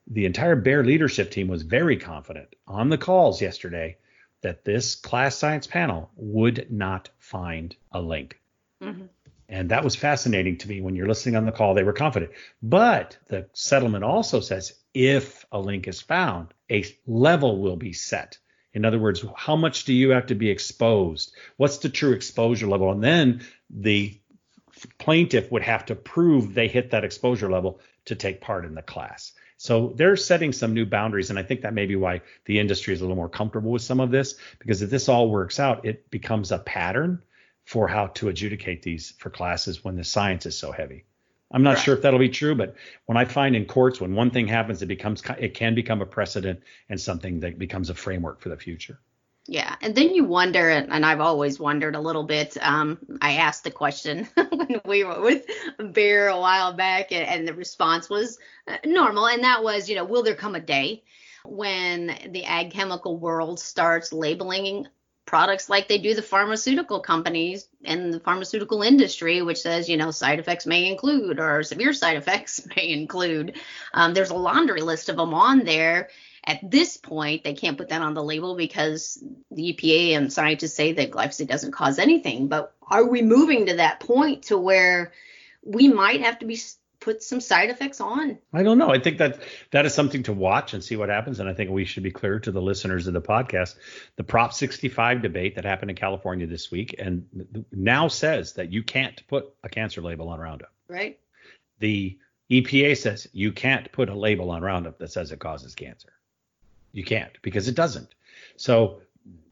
the 0.08 0.25
entire 0.25 0.56
Bayer 0.56 0.86
leadership 0.86 1.32
team 1.32 1.50
was 1.50 1.63
very 1.63 1.98
confident 1.98 2.56
on 2.65 2.89
the 2.89 2.98
calls 2.98 3.42
yesterday 3.42 3.98
that 4.42 4.63
this 4.63 4.96
class 4.96 5.36
science 5.36 5.68
panel 5.68 6.10
would 6.15 6.72
not 6.72 7.10
find 7.20 7.75
a 7.92 8.01
link. 8.01 8.39
Mm-hmm. 8.82 9.08
And 9.50 9.70
that 9.70 9.84
was 9.84 9.98
fascinating 9.98 10.58
to 10.60 10.70
me 10.70 10.80
when 10.80 10.96
you're 10.96 11.08
listening 11.08 11.36
on 11.36 11.46
the 11.46 11.51
call. 11.51 11.74
They 11.74 11.84
were 11.84 11.94
confident. 11.94 12.32
But 12.63 13.18
the 13.27 13.48
settlement 13.54 14.06
also 14.06 14.39
says 14.39 14.74
if 14.94 15.46
a 15.51 15.60
link 15.60 15.89
is 15.89 16.00
found, 16.00 16.54
a 16.72 16.86
level 17.06 17.62
will 17.62 17.75
be 17.75 17.92
set. 17.92 18.38
In 18.74 18.86
other 18.86 19.00
words, 19.00 19.25
how 19.36 19.58
much 19.58 19.84
do 19.84 19.94
you 19.94 20.12
have 20.12 20.27
to 20.27 20.36
be 20.36 20.50
exposed? 20.50 21.34
What's 21.58 21.80
the 21.80 21.89
true 21.89 22.13
exposure 22.13 22.68
level? 22.68 22.92
And 22.92 23.04
then 23.04 23.46
the 23.70 24.20
plaintiff 24.98 25.51
would 25.51 25.63
have 25.63 25.86
to 25.86 25.96
prove 25.96 26.54
they 26.54 26.68
hit 26.68 26.92
that 26.92 27.04
exposure 27.04 27.50
level 27.50 27.80
to 28.06 28.15
take 28.15 28.42
part 28.42 28.65
in 28.65 28.75
the 28.75 28.82
class. 28.82 29.34
So 29.58 29.94
they're 29.96 30.18
setting 30.18 30.51
some 30.51 30.74
new 30.74 30.86
boundaries, 30.86 31.30
and 31.30 31.39
I 31.39 31.44
think 31.44 31.62
that 31.62 31.74
may 31.74 31.86
be 31.86 31.96
why 31.96 32.22
the 32.46 32.60
industry 32.60 32.94
is 32.94 33.01
a 33.01 33.04
little 33.04 33.15
more 33.15 33.30
comfortable 33.30 33.72
with 33.72 33.82
some 33.82 34.00
of 34.00 34.12
this, 34.12 34.36
because 34.60 34.82
if 34.82 34.89
this 34.89 35.08
all 35.08 35.30
works 35.30 35.60
out, 35.60 35.86
it 35.86 36.10
becomes 36.10 36.51
a 36.51 36.60
pattern 36.60 37.22
for 37.63 37.88
how 37.88 38.08
to 38.08 38.27
adjudicate 38.27 38.82
these 38.82 39.13
for 39.18 39.30
classes 39.30 39.84
when 39.84 39.96
the 39.96 40.04
science 40.04 40.46
is 40.46 40.58
so 40.58 40.72
heavy. 40.72 41.06
I'm 41.51 41.63
not 41.63 41.75
right. 41.75 41.84
sure 41.84 41.96
if 41.96 42.01
that'll 42.01 42.20
be 42.20 42.30
true, 42.30 42.56
but 42.56 42.75
when 43.06 43.18
I 43.18 43.25
find 43.25 43.56
in 43.56 43.65
courts 43.65 44.01
when 44.01 44.13
one 44.13 44.32
thing 44.32 44.48
happens, 44.48 44.82
it 44.82 44.88
becomes 44.88 45.24
it 45.39 45.54
can 45.54 45.74
become 45.74 46.01
a 46.01 46.06
precedent 46.06 46.62
and 46.89 47.00
something 47.00 47.39
that 47.42 47.58
becomes 47.58 47.89
a 47.89 47.96
framework 47.96 48.42
for 48.42 48.50
the 48.50 48.58
future. 48.58 49.00
Yeah, 49.48 49.75
and 49.82 49.94
then 49.94 50.16
you 50.16 50.24
wonder, 50.24 50.70
and 50.70 51.06
I've 51.06 51.20
always 51.20 51.60
wondered 51.60 51.96
a 51.96 52.00
little 52.00 52.24
bit. 52.24 52.58
Um, 52.62 52.98
I 53.22 53.34
asked 53.34 53.64
the 53.64 53.70
question 53.70 54.28
when 54.36 54.82
we 54.86 55.04
were 55.04 55.22
with 55.22 55.46
Bayer 55.92 56.28
a 56.28 56.40
while 56.40 56.74
back, 56.74 57.12
and, 57.12 57.28
and 57.28 57.48
the 57.48 57.54
response 57.54 58.10
was 58.10 58.40
uh, 58.68 58.78
normal, 58.86 59.28
and 59.28 59.44
that 59.44 59.64
was, 59.64 59.88
you 59.88 59.96
know, 59.96 60.04
will 60.04 60.24
there 60.24 60.36
come 60.36 60.56
a 60.56 60.60
day 60.60 61.04
when 61.44 62.18
the 62.30 62.44
ag 62.46 62.72
chemical 62.72 63.18
world 63.18 63.60
starts 63.60 64.12
labeling 64.12 64.88
products 65.25 65.70
like 65.70 65.88
they 65.88 65.98
do 65.98 66.14
the 66.14 66.22
pharmaceutical 66.22 67.00
companies 67.00 67.68
and 67.84 68.14
the 68.14 68.20
pharmaceutical 68.20 68.82
industry, 68.82 69.42
which 69.42 69.60
says, 69.60 69.90
you 69.90 69.98
know, 69.98 70.12
side 70.12 70.40
effects 70.40 70.66
may 70.66 70.90
include 70.90 71.40
or 71.40 71.64
severe 71.64 71.94
side 71.94 72.18
effects 72.18 72.68
may 72.75 72.90
include. 72.90 73.60
Um, 73.94 74.14
there's 74.14 74.30
a 74.30 74.36
laundry 74.36 74.82
list 74.82 75.10
of 75.10 75.18
them 75.18 75.34
on 75.34 75.66
there. 75.66 76.10
At 76.48 76.60
this 76.70 76.98
point, 76.98 77.44
they 77.44 77.54
can't 77.54 77.78
put 77.78 77.90
that 77.90 78.02
on 78.02 78.14
the 78.14 78.24
label 78.24 78.56
because 78.56 79.24
the 79.50 79.74
EPA 79.74 80.16
and 80.16 80.32
scientists 80.32 80.75
say 80.75 80.94
that 80.94 81.12
glyphosate 81.12 81.48
doesn't 81.48 81.72
cause 81.72 81.98
anything. 81.98 82.48
But 82.48 82.74
are 82.84 83.06
we 83.06 83.24
moving 83.24 83.66
to 83.66 83.78
that 83.78 84.00
point 84.00 84.44
to 84.44 84.58
where 84.58 85.12
we 85.64 85.88
might 85.88 86.22
have 86.22 86.40
to 86.40 86.46
be 86.46 86.60
put 87.00 87.24
some 87.24 87.42
side 87.42 87.70
effects 87.70 88.02
on? 88.02 88.38
I 88.54 88.64
don't 88.64 88.78
know. 88.78 88.90
I 88.90 89.00
think 89.00 89.18
that 89.20 89.40
that 89.72 89.86
is 89.86 89.94
something 89.94 90.24
to 90.24 90.34
watch 90.34 90.74
and 90.74 90.84
see 90.84 90.96
what 90.96 91.10
happens. 91.10 91.40
And 91.40 91.50
I 91.50 91.54
think 91.54 91.70
we 91.70 91.86
should 91.86 92.04
be 92.04 92.12
clear 92.12 92.40
to 92.40 92.52
the 92.52 92.62
listeners 92.62 93.08
of 93.08 93.14
the 93.14 93.22
podcast. 93.22 93.75
The 94.16 94.24
Prop 94.24 94.54
65 94.54 95.22
debate 95.22 95.56
that 95.56 95.66
happened 95.66 95.92
in 95.92 95.98
California 95.98 96.48
this 96.48 96.70
week 96.70 96.96
and 97.00 97.28
now 97.72 98.08
says 98.08 98.54
that 98.54 98.72
you 98.72 98.84
can't 98.84 99.25
put 99.28 99.54
a 99.64 99.70
cancer 99.70 100.02
label 100.02 100.30
on 100.30 100.40
Roundup. 100.40 100.74
Right. 100.88 101.20
The 101.80 102.18
EPA 102.52 102.98
says 102.98 103.28
you 103.34 103.52
can't 103.52 103.92
put 103.92 104.10
a 104.10 104.16
label 104.16 104.52
on 104.52 104.62
Roundup 104.62 105.00
that 105.00 105.12
says 105.12 105.32
it 105.32 105.40
causes 105.40 105.75
cancer. 105.75 106.10
You 106.96 107.04
can't 107.04 107.32
because 107.42 107.68
it 107.68 107.75
doesn't. 107.75 108.08
So, 108.56 109.02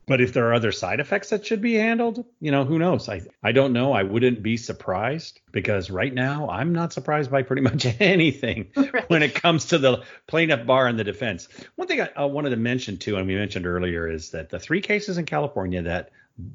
but 0.05 0.21
if 0.21 0.31
there 0.31 0.47
are 0.47 0.53
other 0.53 0.71
side 0.71 1.01
effects 1.01 1.29
that 1.29 1.45
should 1.45 1.61
be 1.61 1.73
handled, 1.73 2.23
you 2.39 2.51
know, 2.51 2.63
who 2.63 2.79
knows? 2.79 3.09
I 3.09 3.21
I 3.43 3.51
don't 3.51 3.73
know. 3.73 3.91
I 3.91 4.03
wouldn't 4.03 4.41
be 4.41 4.55
surprised 4.55 5.41
because 5.51 5.91
right 5.91 6.13
now 6.13 6.49
I'm 6.49 6.71
not 6.71 6.93
surprised 6.93 7.29
by 7.29 7.43
pretty 7.43 7.61
much 7.61 7.85
anything 7.99 8.71
right. 8.75 9.09
when 9.09 9.23
it 9.23 9.35
comes 9.35 9.65
to 9.65 9.77
the 9.77 10.03
plaintiff 10.25 10.65
bar 10.65 10.87
and 10.87 10.97
the 10.97 11.03
defense. 11.03 11.49
One 11.75 11.89
thing 11.89 11.99
I, 11.99 12.09
I 12.15 12.25
wanted 12.25 12.51
to 12.51 12.55
mention 12.55 12.97
too, 12.97 13.17
and 13.17 13.27
we 13.27 13.35
mentioned 13.35 13.67
earlier, 13.67 14.09
is 14.09 14.31
that 14.31 14.49
the 14.49 14.59
three 14.59 14.81
cases 14.81 15.17
in 15.17 15.25
California 15.25 15.81
that 15.81 16.11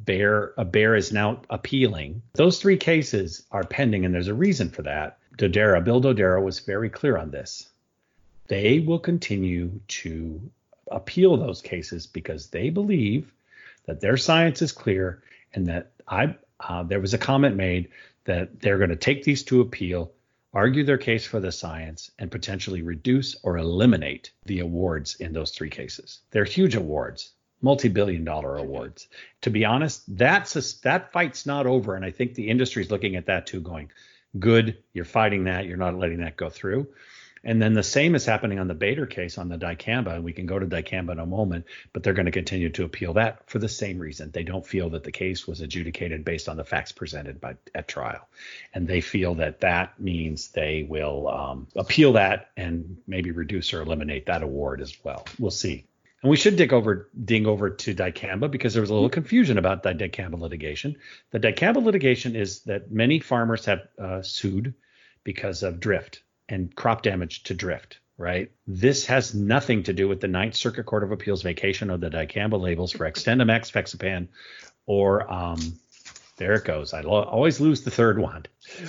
Bayer 0.06 0.54
a 0.56 0.64
Bayer 0.64 0.96
is 0.96 1.12
now 1.12 1.42
appealing. 1.50 2.22
Those 2.32 2.62
three 2.62 2.78
cases 2.78 3.46
are 3.52 3.62
pending, 3.62 4.06
and 4.06 4.14
there's 4.14 4.28
a 4.28 4.34
reason 4.34 4.70
for 4.70 4.82
that. 4.82 5.18
Dodero, 5.36 5.84
Bill 5.84 6.00
Dodero 6.00 6.42
was 6.42 6.60
very 6.60 6.88
clear 6.88 7.18
on 7.18 7.30
this. 7.30 7.68
They 8.48 8.78
will 8.80 8.98
continue 8.98 9.80
to 9.88 10.50
appeal 10.90 11.36
those 11.36 11.62
cases 11.62 12.06
because 12.06 12.48
they 12.48 12.70
believe 12.70 13.32
that 13.86 14.00
their 14.00 14.16
science 14.16 14.62
is 14.62 14.72
clear 14.72 15.22
and 15.54 15.66
that 15.66 15.92
I 16.06 16.36
uh, 16.60 16.82
there 16.82 17.00
was 17.00 17.14
a 17.14 17.18
comment 17.18 17.56
made 17.56 17.88
that 18.24 18.60
they're 18.60 18.78
going 18.78 18.90
to 18.90 18.96
take 18.96 19.22
these 19.22 19.42
to 19.44 19.60
appeal, 19.60 20.12
argue 20.52 20.84
their 20.84 20.98
case 20.98 21.24
for 21.24 21.40
the 21.40 21.52
science, 21.52 22.10
and 22.18 22.30
potentially 22.30 22.82
reduce 22.82 23.36
or 23.42 23.58
eliminate 23.58 24.32
the 24.44 24.60
awards 24.60 25.14
in 25.16 25.32
those 25.32 25.52
three 25.52 25.70
cases. 25.70 26.20
They're 26.30 26.44
huge 26.44 26.74
awards, 26.74 27.30
multi-billion 27.62 28.24
dollar 28.24 28.56
awards. 28.56 29.08
To 29.42 29.50
be 29.50 29.64
honest, 29.64 30.02
that's 30.16 30.56
a, 30.56 30.82
that 30.82 31.12
fight's 31.12 31.46
not 31.46 31.66
over, 31.66 31.94
and 31.94 32.04
I 32.04 32.10
think 32.10 32.34
the 32.34 32.48
industry's 32.48 32.90
looking 32.90 33.16
at 33.16 33.26
that 33.26 33.46
too, 33.46 33.60
going, 33.60 33.90
"Good, 34.38 34.78
you're 34.92 35.04
fighting 35.04 35.44
that. 35.44 35.66
You're 35.66 35.76
not 35.76 35.98
letting 35.98 36.20
that 36.20 36.36
go 36.36 36.50
through." 36.50 36.88
And 37.44 37.62
then 37.62 37.74
the 37.74 37.82
same 37.82 38.14
is 38.14 38.24
happening 38.24 38.58
on 38.58 38.68
the 38.68 38.74
Bader 38.74 39.06
case 39.06 39.38
on 39.38 39.48
the 39.48 39.58
dicamba. 39.58 40.14
And 40.14 40.24
we 40.24 40.32
can 40.32 40.46
go 40.46 40.58
to 40.58 40.66
dicamba 40.66 41.12
in 41.12 41.18
a 41.18 41.26
moment, 41.26 41.66
but 41.92 42.02
they're 42.02 42.14
going 42.14 42.26
to 42.26 42.32
continue 42.32 42.70
to 42.70 42.84
appeal 42.84 43.14
that 43.14 43.48
for 43.48 43.58
the 43.58 43.68
same 43.68 43.98
reason. 43.98 44.30
They 44.30 44.42
don't 44.42 44.66
feel 44.66 44.90
that 44.90 45.04
the 45.04 45.12
case 45.12 45.46
was 45.46 45.60
adjudicated 45.60 46.24
based 46.24 46.48
on 46.48 46.56
the 46.56 46.64
facts 46.64 46.92
presented 46.92 47.40
by 47.40 47.56
at 47.74 47.88
trial, 47.88 48.28
and 48.74 48.86
they 48.86 49.00
feel 49.00 49.34
that 49.36 49.60
that 49.60 49.98
means 50.00 50.48
they 50.48 50.86
will 50.88 51.28
um, 51.28 51.68
appeal 51.76 52.12
that 52.14 52.50
and 52.56 52.98
maybe 53.06 53.30
reduce 53.30 53.72
or 53.72 53.82
eliminate 53.82 54.26
that 54.26 54.42
award 54.42 54.80
as 54.80 54.96
well. 55.04 55.26
We'll 55.38 55.50
see. 55.50 55.84
And 56.22 56.30
we 56.30 56.36
should 56.36 56.56
dig 56.56 56.72
over 56.72 57.08
ding 57.24 57.46
over 57.46 57.70
to 57.70 57.94
dicamba 57.94 58.50
because 58.50 58.74
there 58.74 58.80
was 58.80 58.90
a 58.90 58.94
little 58.94 59.08
confusion 59.08 59.56
about 59.56 59.84
the 59.84 59.90
dicamba 59.90 60.38
litigation. 60.40 60.96
The 61.30 61.38
dicamba 61.38 61.82
litigation 61.82 62.34
is 62.34 62.62
that 62.62 62.90
many 62.90 63.20
farmers 63.20 63.66
have 63.66 63.86
uh, 63.98 64.22
sued 64.22 64.74
because 65.22 65.62
of 65.62 65.78
drift 65.78 66.22
and 66.48 66.74
crop 66.74 67.02
damage 67.02 67.42
to 67.44 67.54
drift, 67.54 67.98
right? 68.16 68.50
This 68.66 69.06
has 69.06 69.34
nothing 69.34 69.82
to 69.84 69.92
do 69.92 70.08
with 70.08 70.20
the 70.20 70.28
Ninth 70.28 70.54
Circuit 70.54 70.84
Court 70.84 71.04
of 71.04 71.12
Appeals 71.12 71.42
vacation 71.42 71.90
of 71.90 72.00
the 72.00 72.10
dicamba 72.10 72.60
labels 72.60 72.92
for 72.92 73.10
XtendiMax, 73.10 73.70
Fexapan, 73.70 74.28
or 74.86 75.30
um, 75.30 75.78
there 76.36 76.54
it 76.54 76.64
goes. 76.64 76.94
I 76.94 77.02
lo- 77.02 77.22
always 77.22 77.60
lose 77.60 77.82
the 77.82 77.90
third 77.90 78.18
one 78.18 78.46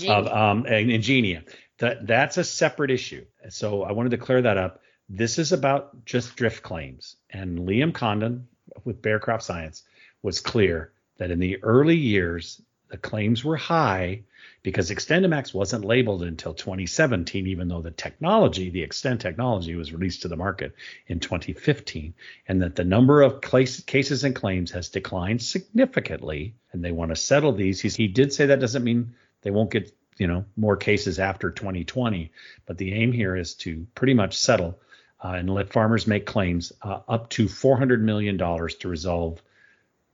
of 0.08 0.28
um, 0.28 0.63
Engenia. 0.63 1.44
That 1.80 2.06
that's 2.08 2.38
a 2.38 2.44
separate 2.44 2.92
issue. 2.92 3.25
So 3.50 3.84
I 3.84 3.94
wanted 3.94 4.12
to 4.12 4.18
clear 4.18 4.42
that 4.42 4.58
up. 4.58 4.82
This 5.10 5.39
is 5.39 5.51
about 5.51 6.06
just 6.06 6.36
drift 6.36 6.62
claims, 6.62 7.16
and 7.30 7.60
Liam 7.60 7.94
Condon 7.94 8.48
with 8.84 9.01
Bayer 9.01 9.20
Crop 9.20 9.42
Science 9.42 9.84
was 10.22 10.42
clear 10.42 10.92
that 11.18 11.32
in 11.32 11.39
the 11.39 11.63
early 11.63 11.96
years 11.96 12.62
the 12.89 12.98
claims 12.98 13.43
were 13.46 13.58
high 13.58 14.24
because 14.62 14.89
XtendiMax 14.89 15.53
wasn't 15.53 15.86
labeled 15.86 16.24
until 16.24 16.53
2017, 16.53 17.48
even 17.48 17.67
though 17.67 17.81
the 17.81 17.91
technology, 17.91 18.69
the 18.69 18.86
Xtend 18.86 19.19
technology, 19.19 19.75
was 19.75 19.93
released 19.93 20.24
to 20.24 20.27
the 20.27 20.36
market 20.36 20.74
in 21.08 21.19
2015, 21.19 22.13
and 22.48 22.62
that 22.62 22.75
the 22.75 22.84
number 22.84 23.22
of 23.22 23.41
cases 23.41 24.24
and 24.24 24.36
claims 24.36 24.72
has 24.72 24.89
declined 24.89 25.41
significantly, 25.41 26.55
and 26.72 26.84
they 26.84 26.91
want 26.91 27.10
to 27.10 27.15
settle 27.15 27.53
these. 27.53 27.79
He's, 27.79 27.96
he 27.96 28.08
did 28.08 28.34
say 28.34 28.48
that 28.48 28.60
doesn't 28.60 28.84
mean 28.84 29.13
they 29.41 29.51
won't 29.51 29.72
get 29.72 29.96
you 30.17 30.27
know 30.27 30.46
more 30.58 30.75
cases 30.75 31.19
after 31.19 31.51
2020, 31.51 32.31
but 32.65 32.77
the 32.77 32.93
aim 32.93 33.12
here 33.12 33.36
is 33.36 33.53
to 33.55 33.88
pretty 33.96 34.13
much 34.13 34.38
settle 34.38 34.77
uh, 35.24 35.29
and 35.29 35.50
let 35.50 35.72
farmers 35.72 36.08
make 36.08 36.25
claims 36.25 36.74
uh, 36.81 37.00
up 37.08 37.29
to 37.29 37.48
400 37.48 38.03
million 38.03 38.36
dollars 38.36 38.75
to 38.75 38.89
resolve 38.89 39.41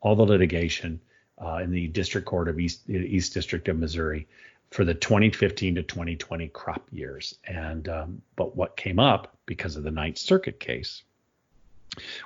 all 0.02 0.16
the 0.16 0.26
litigation 0.26 1.00
uh, 1.38 1.60
in 1.64 1.72
the 1.72 1.88
District 1.88 2.26
Court 2.26 2.48
of 2.48 2.60
East 2.60 2.90
East 2.90 3.34
District 3.34 3.68
of 3.68 3.78
Missouri 3.78 4.28
for 4.72 4.84
the 4.84 4.94
2015 4.94 5.76
to 5.76 5.84
2020 5.84 6.48
crop 6.50 6.88
years. 6.92 7.36
And 7.46 7.88
um, 7.90 8.22
but 8.36 8.56
what 8.56 8.78
came 8.78 9.00
up 9.00 9.38
because 9.46 9.76
of 9.76 9.84
the 9.84 9.92
Ninth 9.92 10.18
Circuit 10.18 10.60
case 10.60 11.04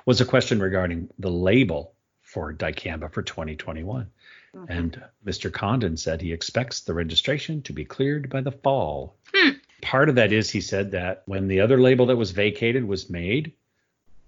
was 0.04 0.20
a 0.20 0.24
question 0.24 0.60
regarding 0.60 1.10
the 1.18 1.30
label 1.30 1.92
for 2.22 2.52
dicamba 2.52 3.12
for 3.12 3.22
2021. 3.22 4.10
Mm-hmm. 4.54 4.72
And 4.72 5.02
Mr. 5.24 5.52
Condon 5.52 5.96
said 5.96 6.20
he 6.20 6.32
expects 6.32 6.80
the 6.80 6.94
registration 6.94 7.62
to 7.62 7.72
be 7.72 7.84
cleared 7.84 8.30
by 8.30 8.40
the 8.40 8.52
fall. 8.52 9.16
Hmm. 9.32 9.50
Part 9.80 10.08
of 10.08 10.16
that 10.16 10.32
is 10.32 10.50
he 10.50 10.60
said 10.60 10.90
that 10.92 11.22
when 11.26 11.48
the 11.48 11.60
other 11.60 11.80
label 11.80 12.06
that 12.06 12.16
was 12.16 12.32
vacated 12.32 12.86
was 12.86 13.10
made, 13.10 13.52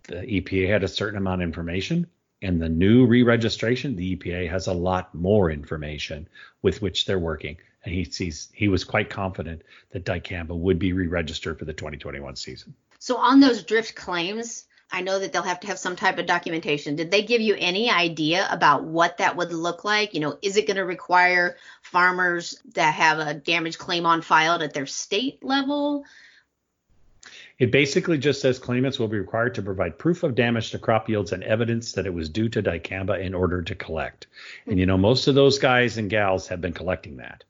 the 0.05 0.17
EPA 0.17 0.69
had 0.69 0.85
a 0.85 0.89
certain 0.89 1.19
amount 1.19 1.43
of 1.43 1.49
information 1.49 2.07
and 2.43 2.61
the 2.61 2.69
new 2.69 3.07
re-registration, 3.07 3.97
the 3.97 4.17
EPA 4.17 4.51
has 4.51 4.67
a 4.67 4.73
lot 4.73 5.15
more 5.15 5.51
information 5.51 6.29
with 6.61 6.83
which 6.83 7.07
they're 7.07 7.19
working. 7.19 7.57
And 7.85 7.95
he 7.95 8.05
sees 8.05 8.49
he 8.53 8.69
was 8.69 8.85
quite 8.85 9.11
confident 9.11 9.63
that 9.93 10.05
dicamba 10.05 10.57
would 10.57 10.79
be 10.79 10.93
re-registered 10.93 11.59
for 11.59 11.65
the 11.65 11.73
2021 11.73 12.37
season. 12.37 12.75
So 12.99 13.17
on 13.17 13.41
those 13.41 13.63
drift 13.63 13.95
claims, 13.95 14.65
I 14.93 15.01
know 15.01 15.19
that 15.19 15.33
they'll 15.33 15.43
have 15.43 15.61
to 15.61 15.67
have 15.69 15.79
some 15.79 15.97
type 15.97 16.19
of 16.19 16.27
documentation. 16.27 16.97
Did 16.97 17.11
they 17.11 17.23
give 17.23 17.41
you 17.41 17.57
any 17.59 17.91
idea 17.91 18.47
about 18.51 18.85
what 18.85 19.19
that 19.19 19.37
would 19.37 19.53
look 19.53 19.85
like? 19.85 20.13
You 20.13 20.21
know, 20.21 20.39
is 20.43 20.57
it 20.57 20.67
going 20.67 20.77
to 20.77 20.85
require 20.85 21.57
farmers 21.81 22.61
that 22.75 22.95
have 22.95 23.19
a 23.19 23.35
damage 23.35 23.79
claim 23.79 24.05
on 24.05 24.21
file 24.21 24.61
at 24.63 24.75
their 24.75 24.87
state 24.87 25.43
level? 25.43 26.05
It 27.59 27.71
basically 27.71 28.19
just 28.19 28.41
says 28.41 28.59
claimants 28.59 28.99
will 28.99 29.09
be 29.09 29.19
required 29.19 29.55
to 29.55 29.63
provide 29.63 29.99
proof 29.99 30.23
of 30.23 30.35
damage 30.35 30.71
to 30.73 30.79
crop 30.79 31.09
yields 31.09 31.33
and 31.33 31.45
evidence 31.45 31.93
that 31.93 32.07
it 32.07 32.15
was 32.15 32.29
due 32.29 32.49
to 32.49 32.63
dicamba 32.63 33.21
in 33.21 33.35
order 33.35 33.63
to 33.63 33.75
collect. 33.75 34.27
And 34.67 34.79
you 34.79 34.87
know, 34.87 34.99
most 34.99 35.29
of 35.29 35.35
those 35.35 35.59
guys 35.59 35.99
and 35.99 36.11
gals 36.11 36.49
have 36.49 36.61
been 36.61 36.73
collecting 36.73 37.19
that. 37.19 37.45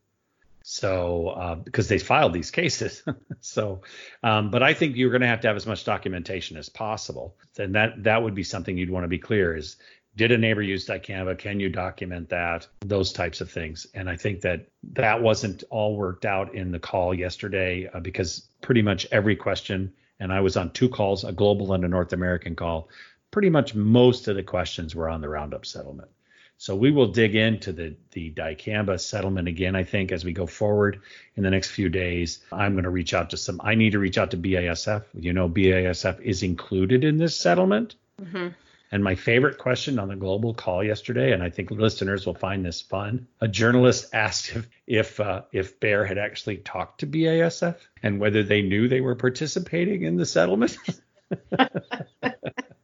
So, 0.64 1.28
uh, 1.28 1.54
because 1.56 1.88
they 1.88 1.98
filed 1.98 2.32
these 2.32 2.50
cases. 2.50 3.02
so, 3.40 3.82
um, 4.22 4.50
but 4.50 4.62
I 4.62 4.74
think 4.74 4.96
you're 4.96 5.10
going 5.10 5.22
to 5.22 5.26
have 5.26 5.40
to 5.40 5.48
have 5.48 5.56
as 5.56 5.66
much 5.66 5.84
documentation 5.84 6.56
as 6.56 6.68
possible. 6.68 7.36
And 7.58 7.74
that 7.74 8.04
that 8.04 8.22
would 8.22 8.34
be 8.34 8.44
something 8.44 8.76
you'd 8.76 8.90
want 8.90 9.04
to 9.04 9.08
be 9.08 9.18
clear 9.18 9.56
is 9.56 9.76
did 10.16 10.30
a 10.30 10.38
neighbor 10.38 10.62
use 10.62 10.86
dicamba 10.86 11.38
can 11.38 11.58
you 11.58 11.68
document 11.68 12.28
that? 12.28 12.66
Those 12.80 13.12
types 13.12 13.40
of 13.40 13.50
things. 13.50 13.86
And 13.94 14.08
i 14.10 14.16
think 14.16 14.42
that 14.42 14.66
that 14.92 15.22
wasn't 15.22 15.64
all 15.70 15.96
worked 15.96 16.24
out 16.24 16.54
in 16.54 16.70
the 16.72 16.78
call 16.78 17.14
yesterday 17.14 17.88
uh, 17.92 18.00
because 18.00 18.48
pretty 18.60 18.82
much 18.82 19.06
every 19.10 19.36
question 19.36 19.92
and 20.20 20.32
i 20.32 20.40
was 20.40 20.56
on 20.56 20.70
two 20.70 20.88
calls 20.88 21.24
a 21.24 21.32
global 21.32 21.72
and 21.72 21.84
a 21.84 21.88
north 21.88 22.12
american 22.12 22.54
call 22.54 22.88
pretty 23.32 23.50
much 23.50 23.74
most 23.74 24.28
of 24.28 24.36
the 24.36 24.42
questions 24.42 24.94
were 24.94 25.08
on 25.08 25.20
the 25.20 25.28
roundup 25.28 25.66
settlement. 25.66 26.10
So 26.58 26.76
we 26.76 26.92
will 26.92 27.08
dig 27.08 27.34
into 27.34 27.72
the 27.72 27.96
the 28.12 28.30
dicamba 28.30 29.00
settlement 29.00 29.48
again 29.48 29.74
i 29.74 29.82
think 29.82 30.12
as 30.12 30.24
we 30.24 30.32
go 30.32 30.46
forward 30.46 31.00
in 31.34 31.42
the 31.42 31.50
next 31.50 31.70
few 31.70 31.88
days. 31.88 32.38
I'm 32.52 32.74
going 32.74 32.84
to 32.84 32.90
reach 32.90 33.14
out 33.14 33.30
to 33.30 33.36
some 33.36 33.60
i 33.64 33.74
need 33.74 33.92
to 33.92 33.98
reach 33.98 34.18
out 34.18 34.30
to 34.30 34.36
basf 34.36 35.02
you 35.14 35.32
know 35.32 35.48
basf 35.48 36.20
is 36.20 36.44
included 36.44 37.02
in 37.02 37.18
this 37.18 37.34
settlement. 37.34 37.96
Mm-hmm. 38.20 38.48
And 38.92 39.02
my 39.02 39.14
favorite 39.14 39.56
question 39.56 39.98
on 39.98 40.08
the 40.08 40.16
global 40.16 40.52
call 40.52 40.84
yesterday, 40.84 41.32
and 41.32 41.42
I 41.42 41.48
think 41.48 41.70
listeners 41.70 42.26
will 42.26 42.34
find 42.34 42.62
this 42.62 42.82
fun. 42.82 43.26
A 43.40 43.48
journalist 43.48 44.10
asked 44.12 44.54
if 44.54 44.68
if 44.86 45.18
uh, 45.18 45.42
if 45.50 45.80
Bayer 45.80 46.04
had 46.04 46.18
actually 46.18 46.58
talked 46.58 47.00
to 47.00 47.06
BASF 47.06 47.76
and 48.02 48.20
whether 48.20 48.42
they 48.42 48.60
knew 48.60 48.88
they 48.88 49.00
were 49.00 49.16
participating 49.16 50.02
in 50.02 50.16
the 50.16 50.26
settlement. 50.26 50.76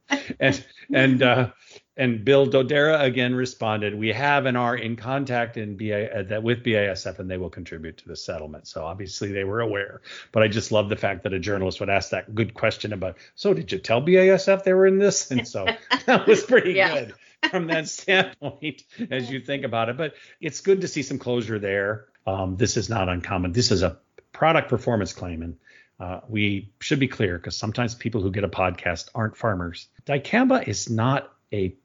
and 0.39 0.65
and 0.91 1.21
uh, 1.21 1.49
and 1.99 2.23
Bill 2.23 2.47
Dodero 2.47 2.99
again 3.03 3.35
responded, 3.35 3.93
"We 3.93 4.07
have 4.13 4.45
and 4.45 4.57
are 4.57 4.75
in 4.75 4.95
contact 4.95 5.57
in 5.57 5.75
BA 5.75 6.19
uh, 6.19 6.23
that 6.23 6.41
with 6.41 6.63
BASF, 6.63 7.19
and 7.19 7.29
they 7.29 7.37
will 7.37 7.49
contribute 7.49 7.97
to 7.97 8.07
the 8.07 8.15
settlement." 8.15 8.67
So 8.67 8.85
obviously 8.85 9.33
they 9.33 9.43
were 9.43 9.59
aware. 9.59 10.01
But 10.31 10.41
I 10.41 10.47
just 10.47 10.71
love 10.71 10.87
the 10.87 10.95
fact 10.95 11.23
that 11.23 11.33
a 11.33 11.39
journalist 11.39 11.81
would 11.81 11.89
ask 11.89 12.11
that 12.11 12.33
good 12.33 12.53
question 12.53 12.93
about, 12.93 13.17
"So 13.35 13.53
did 13.53 13.71
you 13.71 13.79
tell 13.79 14.01
BASF 14.01 14.63
they 14.63 14.73
were 14.73 14.87
in 14.87 14.97
this?" 14.97 15.29
And 15.29 15.45
so 15.45 15.65
that 16.05 16.25
was 16.25 16.41
pretty 16.43 16.71
yeah. 16.71 16.93
good 16.93 17.13
from 17.51 17.67
that 17.67 17.89
standpoint 17.89 18.83
as 19.11 19.29
you 19.29 19.41
think 19.41 19.65
about 19.65 19.89
it. 19.89 19.97
But 19.97 20.13
it's 20.39 20.61
good 20.61 20.81
to 20.81 20.87
see 20.87 21.03
some 21.03 21.19
closure 21.19 21.59
there. 21.59 22.05
Um, 22.25 22.55
this 22.55 22.77
is 22.77 22.89
not 22.89 23.09
uncommon. 23.09 23.51
This 23.51 23.71
is 23.71 23.83
a 23.83 23.97
product 24.31 24.69
performance 24.69 25.11
claim, 25.11 25.41
and 25.41 25.57
uh, 25.99 26.21
we 26.29 26.71
should 26.79 26.99
be 26.99 27.09
clear 27.09 27.37
because 27.37 27.57
sometimes 27.57 27.93
people 27.93 28.21
who 28.21 28.31
get 28.31 28.45
a 28.45 28.49
podcast 28.49 29.09
aren't 29.13 29.35
farmers. 29.35 29.89
Dicamba 30.05 30.65
is 30.65 30.89
not 30.89 31.33
a 31.51 31.75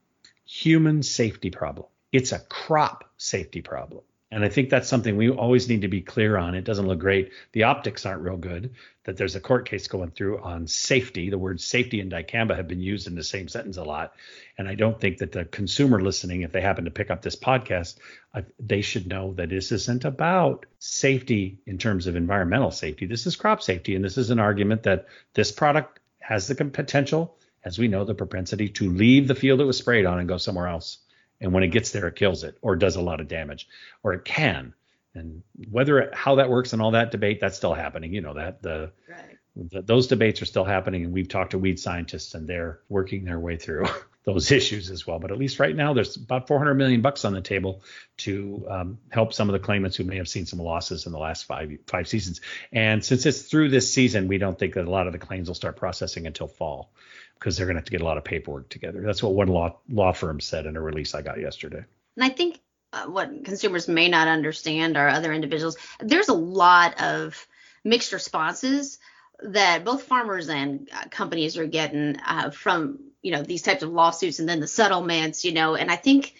human 0.44 1.02
safety 1.02 1.50
problem. 1.50 1.86
It's 2.12 2.32
a 2.32 2.38
crop 2.38 3.10
safety 3.16 3.62
problem. 3.62 4.02
And 4.34 4.44
I 4.44 4.48
think 4.48 4.68
that's 4.68 4.88
something 4.88 5.16
we 5.16 5.30
always 5.30 5.68
need 5.68 5.82
to 5.82 5.88
be 5.88 6.00
clear 6.00 6.36
on. 6.36 6.56
It 6.56 6.64
doesn't 6.64 6.88
look 6.88 6.98
great. 6.98 7.30
The 7.52 7.62
optics 7.64 8.04
aren't 8.04 8.22
real 8.22 8.36
good. 8.36 8.74
That 9.04 9.16
there's 9.16 9.36
a 9.36 9.40
court 9.40 9.68
case 9.68 9.86
going 9.86 10.10
through 10.10 10.40
on 10.40 10.66
safety. 10.66 11.30
The 11.30 11.38
words 11.38 11.64
safety 11.64 12.00
and 12.00 12.10
dicamba 12.10 12.56
have 12.56 12.66
been 12.66 12.80
used 12.80 13.06
in 13.06 13.14
the 13.14 13.22
same 13.22 13.46
sentence 13.46 13.76
a 13.76 13.84
lot. 13.84 14.14
And 14.58 14.66
I 14.66 14.74
don't 14.74 15.00
think 15.00 15.18
that 15.18 15.30
the 15.30 15.44
consumer 15.44 16.00
listening, 16.02 16.42
if 16.42 16.50
they 16.50 16.62
happen 16.62 16.86
to 16.86 16.90
pick 16.90 17.12
up 17.12 17.22
this 17.22 17.36
podcast, 17.36 17.98
uh, 18.34 18.42
they 18.58 18.80
should 18.80 19.06
know 19.06 19.34
that 19.34 19.50
this 19.50 19.70
isn't 19.70 20.04
about 20.04 20.66
safety 20.80 21.60
in 21.64 21.78
terms 21.78 22.08
of 22.08 22.16
environmental 22.16 22.72
safety. 22.72 23.06
This 23.06 23.26
is 23.26 23.36
crop 23.36 23.62
safety. 23.62 23.94
And 23.94 24.04
this 24.04 24.18
is 24.18 24.30
an 24.30 24.40
argument 24.40 24.82
that 24.82 25.06
this 25.34 25.52
product 25.52 26.00
has 26.18 26.48
the 26.48 26.56
potential 26.56 27.36
as 27.64 27.78
we 27.78 27.88
know, 27.88 28.04
the 28.04 28.14
propensity 28.14 28.68
to 28.68 28.90
leave 28.90 29.26
the 29.26 29.34
field 29.34 29.60
it 29.60 29.64
was 29.64 29.78
sprayed 29.78 30.06
on 30.06 30.18
and 30.18 30.28
go 30.28 30.36
somewhere 30.36 30.68
else. 30.68 30.98
And 31.40 31.52
when 31.52 31.62
it 31.62 31.68
gets 31.68 31.90
there, 31.90 32.06
it 32.06 32.16
kills 32.16 32.44
it 32.44 32.56
or 32.62 32.76
does 32.76 32.96
a 32.96 33.00
lot 33.00 33.20
of 33.20 33.28
damage, 33.28 33.68
or 34.02 34.12
it 34.12 34.24
can. 34.24 34.74
And 35.14 35.42
whether 35.70 35.98
it, 36.00 36.14
how 36.14 36.36
that 36.36 36.50
works 36.50 36.72
and 36.72 36.82
all 36.82 36.92
that 36.92 37.10
debate, 37.10 37.40
that's 37.40 37.56
still 37.56 37.74
happening. 37.74 38.12
You 38.12 38.20
know 38.20 38.34
that 38.34 38.62
the, 38.62 38.92
right. 39.08 39.38
the 39.70 39.82
those 39.82 40.08
debates 40.08 40.42
are 40.42 40.46
still 40.46 40.64
happening, 40.64 41.04
and 41.04 41.12
we've 41.12 41.28
talked 41.28 41.52
to 41.52 41.58
weed 41.58 41.78
scientists, 41.78 42.34
and 42.34 42.48
they're 42.48 42.80
working 42.88 43.24
their 43.24 43.38
way 43.38 43.56
through 43.56 43.86
those 44.24 44.50
issues 44.50 44.90
as 44.90 45.06
well. 45.06 45.20
But 45.20 45.30
at 45.30 45.38
least 45.38 45.60
right 45.60 45.74
now, 45.74 45.92
there's 45.92 46.16
about 46.16 46.48
400 46.48 46.74
million 46.74 47.00
bucks 47.00 47.24
on 47.24 47.32
the 47.32 47.40
table 47.40 47.82
to 48.18 48.66
um, 48.68 48.98
help 49.10 49.32
some 49.32 49.48
of 49.48 49.52
the 49.52 49.60
claimants 49.60 49.96
who 49.96 50.04
may 50.04 50.16
have 50.16 50.28
seen 50.28 50.46
some 50.46 50.58
losses 50.58 51.06
in 51.06 51.12
the 51.12 51.18
last 51.18 51.44
five 51.44 51.70
five 51.86 52.08
seasons. 52.08 52.40
And 52.72 53.04
since 53.04 53.24
it's 53.26 53.42
through 53.42 53.68
this 53.68 53.92
season, 53.92 54.26
we 54.26 54.38
don't 54.38 54.58
think 54.58 54.74
that 54.74 54.86
a 54.86 54.90
lot 54.90 55.06
of 55.06 55.12
the 55.12 55.20
claims 55.20 55.48
will 55.48 55.54
start 55.54 55.76
processing 55.76 56.26
until 56.26 56.48
fall 56.48 56.90
because 57.38 57.56
they're 57.56 57.66
going 57.66 57.74
to 57.74 57.80
have 57.80 57.86
to 57.86 57.90
get 57.90 58.00
a 58.00 58.04
lot 58.04 58.18
of 58.18 58.24
paperwork 58.24 58.68
together. 58.68 59.02
That's 59.02 59.22
what 59.22 59.34
one 59.34 59.48
law 59.48 59.76
law 59.88 60.12
firm 60.12 60.40
said 60.40 60.66
in 60.66 60.76
a 60.76 60.80
release 60.80 61.14
I 61.14 61.22
got 61.22 61.40
yesterday. 61.40 61.84
And 62.16 62.24
I 62.24 62.28
think 62.28 62.60
uh, 62.92 63.06
what 63.06 63.44
consumers 63.44 63.88
may 63.88 64.08
not 64.08 64.28
understand 64.28 64.96
are 64.96 65.08
other 65.08 65.32
individuals. 65.32 65.76
There's 66.00 66.28
a 66.28 66.34
lot 66.34 67.00
of 67.02 67.46
mixed 67.84 68.12
responses 68.12 68.98
that 69.42 69.84
both 69.84 70.04
farmers 70.04 70.48
and 70.48 70.88
uh, 70.94 71.04
companies 71.10 71.58
are 71.58 71.66
getting 71.66 72.16
uh, 72.26 72.50
from 72.50 72.98
you 73.22 73.32
know 73.32 73.42
these 73.42 73.62
types 73.62 73.82
of 73.82 73.90
lawsuits 73.90 74.38
and 74.38 74.48
then 74.48 74.60
the 74.60 74.66
settlements 74.66 75.44
you 75.44 75.52
know 75.52 75.74
and 75.74 75.90
i 75.90 75.96
think 75.96 76.34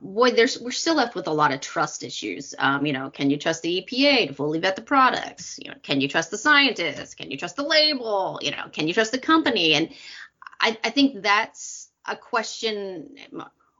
boy 0.00 0.30
there's 0.32 0.60
we're 0.60 0.70
still 0.72 0.96
left 0.96 1.14
with 1.14 1.28
a 1.28 1.32
lot 1.32 1.52
of 1.52 1.60
trust 1.60 2.02
issues 2.02 2.54
um, 2.58 2.84
you 2.84 2.92
know 2.92 3.10
can 3.10 3.30
you 3.30 3.36
trust 3.36 3.62
the 3.62 3.86
epa 3.86 4.26
to 4.26 4.34
fully 4.34 4.58
vet 4.58 4.74
the 4.74 4.82
products 4.82 5.58
you 5.62 5.70
know 5.70 5.76
can 5.82 6.00
you 6.00 6.08
trust 6.08 6.30
the 6.30 6.38
scientists 6.38 7.14
can 7.14 7.30
you 7.30 7.36
trust 7.36 7.56
the 7.56 7.62
label 7.62 8.38
you 8.42 8.50
know 8.50 8.64
can 8.72 8.88
you 8.88 8.94
trust 8.94 9.12
the 9.12 9.18
company 9.18 9.74
and 9.74 9.90
i, 10.62 10.78
I 10.82 10.90
think 10.90 11.22
that's 11.22 11.90
a 12.06 12.16
question 12.16 13.16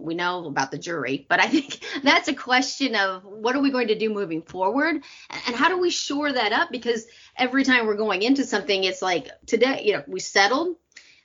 we 0.02 0.14
know 0.14 0.46
about 0.46 0.70
the 0.70 0.78
jury, 0.78 1.26
but 1.28 1.40
I 1.40 1.46
think 1.46 1.80
that's 2.02 2.28
a 2.28 2.34
question 2.34 2.94
of 2.94 3.24
what 3.24 3.54
are 3.54 3.60
we 3.60 3.70
going 3.70 3.88
to 3.88 3.98
do 3.98 4.12
moving 4.12 4.42
forward 4.42 4.96
and 4.96 5.56
how 5.56 5.68
do 5.68 5.78
we 5.78 5.90
shore 5.90 6.32
that 6.32 6.52
up? 6.52 6.70
Because 6.70 7.06
every 7.36 7.64
time 7.64 7.86
we're 7.86 7.96
going 7.96 8.22
into 8.22 8.44
something, 8.44 8.84
it's 8.84 9.02
like 9.02 9.28
today, 9.46 9.82
you 9.84 9.94
know, 9.94 10.04
we 10.06 10.20
settled 10.20 10.76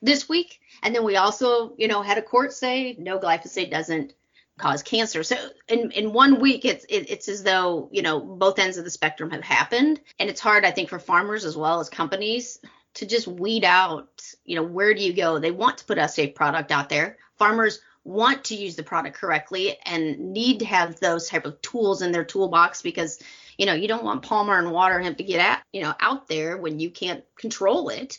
this 0.01 0.29
week, 0.29 0.59
and 0.83 0.93
then 0.93 1.03
we 1.03 1.15
also, 1.15 1.73
you 1.77 1.87
know, 1.87 2.01
had 2.01 2.19
a 2.19 2.21
court 2.21 2.53
say 2.53 2.95
no 2.99 3.19
glyphosate 3.19 3.71
doesn't 3.71 4.13
cause 4.59 4.83
cancer. 4.83 5.23
So 5.23 5.35
in 5.67 5.91
in 5.91 6.13
one 6.13 6.39
week, 6.39 6.65
it's 6.65 6.85
it, 6.85 7.09
it's 7.09 7.27
as 7.27 7.43
though 7.43 7.89
you 7.91 8.03
know 8.03 8.19
both 8.19 8.59
ends 8.59 8.77
of 8.77 8.83
the 8.83 8.91
spectrum 8.91 9.31
have 9.31 9.43
happened, 9.43 9.99
and 10.19 10.29
it's 10.29 10.41
hard, 10.41 10.65
I 10.65 10.71
think, 10.71 10.89
for 10.89 10.99
farmers 10.99 11.45
as 11.45 11.57
well 11.57 11.79
as 11.79 11.89
companies 11.89 12.59
to 12.97 13.05
just 13.05 13.27
weed 13.27 13.63
out, 13.63 14.09
you 14.43 14.55
know, 14.55 14.63
where 14.63 14.93
do 14.93 15.03
you 15.03 15.13
go? 15.13 15.37
They 15.39 15.51
want 15.51 15.77
to 15.79 15.85
put 15.85 15.99
a 15.99 16.07
safe 16.07 16.33
product 16.33 16.71
out 16.71 16.89
there. 16.89 17.17
Farmers 17.37 17.79
want 18.03 18.45
to 18.45 18.55
use 18.55 18.75
the 18.75 18.83
product 18.83 19.17
correctly 19.17 19.77
and 19.85 20.31
need 20.31 20.59
to 20.59 20.65
have 20.65 20.99
those 20.99 21.27
type 21.27 21.45
of 21.45 21.61
tools 21.61 22.01
in 22.01 22.11
their 22.11 22.23
toolbox 22.23 22.81
because 22.81 23.19
you 23.57 23.65
know 23.65 23.73
you 23.73 23.87
don't 23.87 24.03
want 24.03 24.21
palmer 24.21 24.57
and 24.57 24.71
water 24.71 24.97
hemp 24.99 25.17
to 25.17 25.25
get 25.25 25.41
at 25.41 25.61
you 25.73 25.81
know 25.81 25.93
out 25.99 26.25
there 26.29 26.55
when 26.55 26.79
you 26.79 26.89
can't 26.89 27.25
control 27.37 27.89
it 27.89 28.17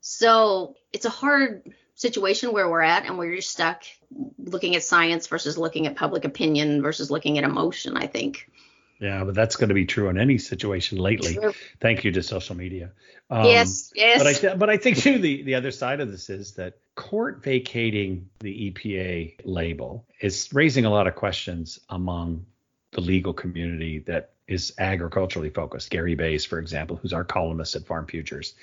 so 0.00 0.74
it's 0.94 1.04
a 1.04 1.10
hard 1.10 1.62
situation 1.94 2.54
where 2.54 2.70
we're 2.70 2.80
at 2.80 3.04
and 3.04 3.18
where 3.18 3.30
you're 3.30 3.42
stuck 3.42 3.82
looking 4.38 4.74
at 4.76 4.82
science 4.82 5.26
versus 5.26 5.58
looking 5.58 5.86
at 5.86 5.94
public 5.94 6.24
opinion 6.24 6.80
versus 6.80 7.10
looking 7.10 7.36
at 7.36 7.44
emotion 7.44 7.98
i 7.98 8.06
think 8.06 8.50
yeah, 9.00 9.24
but 9.24 9.34
that's 9.34 9.56
going 9.56 9.68
to 9.68 9.74
be 9.74 9.86
true 9.86 10.08
in 10.08 10.18
any 10.18 10.38
situation 10.38 10.98
lately. 10.98 11.34
True. 11.34 11.52
Thank 11.80 12.04
you 12.04 12.10
to 12.12 12.22
social 12.22 12.56
media. 12.56 12.90
Um, 13.30 13.44
yes, 13.44 13.92
yes. 13.94 14.18
But 14.18 14.26
I, 14.26 14.32
th- 14.32 14.58
but 14.58 14.70
I 14.70 14.76
think 14.76 14.98
too 14.98 15.18
the 15.18 15.42
the 15.42 15.54
other 15.54 15.70
side 15.70 16.00
of 16.00 16.10
this 16.10 16.30
is 16.30 16.52
that 16.52 16.78
court 16.94 17.42
vacating 17.44 18.28
the 18.40 18.70
EPA 18.70 19.36
label 19.44 20.04
is 20.20 20.48
raising 20.52 20.84
a 20.84 20.90
lot 20.90 21.06
of 21.06 21.14
questions 21.14 21.78
among 21.90 22.44
the 22.92 23.00
legal 23.00 23.32
community 23.32 24.00
that 24.00 24.30
is 24.48 24.72
agriculturally 24.78 25.50
focused. 25.50 25.90
Gary 25.90 26.14
Baise, 26.14 26.44
for 26.46 26.58
example, 26.58 26.96
who's 26.96 27.12
our 27.12 27.22
columnist 27.22 27.76
at 27.76 27.86
Farm 27.86 28.06
Futures, 28.06 28.54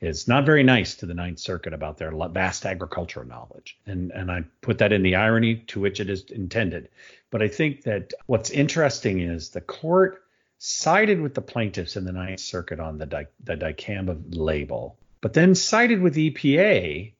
is 0.00 0.26
not 0.26 0.46
very 0.46 0.62
nice 0.62 0.94
to 0.96 1.06
the 1.06 1.12
Ninth 1.12 1.38
Circuit 1.38 1.74
about 1.74 1.98
their 1.98 2.10
vast 2.28 2.64
agricultural 2.64 3.26
knowledge. 3.26 3.78
And, 3.86 4.10
and 4.12 4.32
I 4.32 4.44
put 4.62 4.78
that 4.78 4.92
in 4.92 5.02
the 5.02 5.16
irony 5.16 5.56
to 5.66 5.80
which 5.80 6.00
it 6.00 6.08
is 6.08 6.24
intended. 6.30 6.88
But 7.34 7.42
I 7.42 7.48
think 7.48 7.82
that 7.82 8.14
what's 8.26 8.50
interesting 8.50 9.18
is 9.18 9.50
the 9.50 9.60
court 9.60 10.22
sided 10.58 11.20
with 11.20 11.34
the 11.34 11.40
plaintiffs 11.40 11.96
in 11.96 12.04
the 12.04 12.12
Ninth 12.12 12.38
Circuit 12.38 12.78
on 12.78 12.96
the, 12.96 13.06
di- 13.06 13.26
the 13.42 13.56
dicamba 13.56 14.22
label, 14.36 15.00
but 15.20 15.32
then 15.32 15.56
sided 15.56 16.00
with 16.00 16.14
EPA 16.14 17.12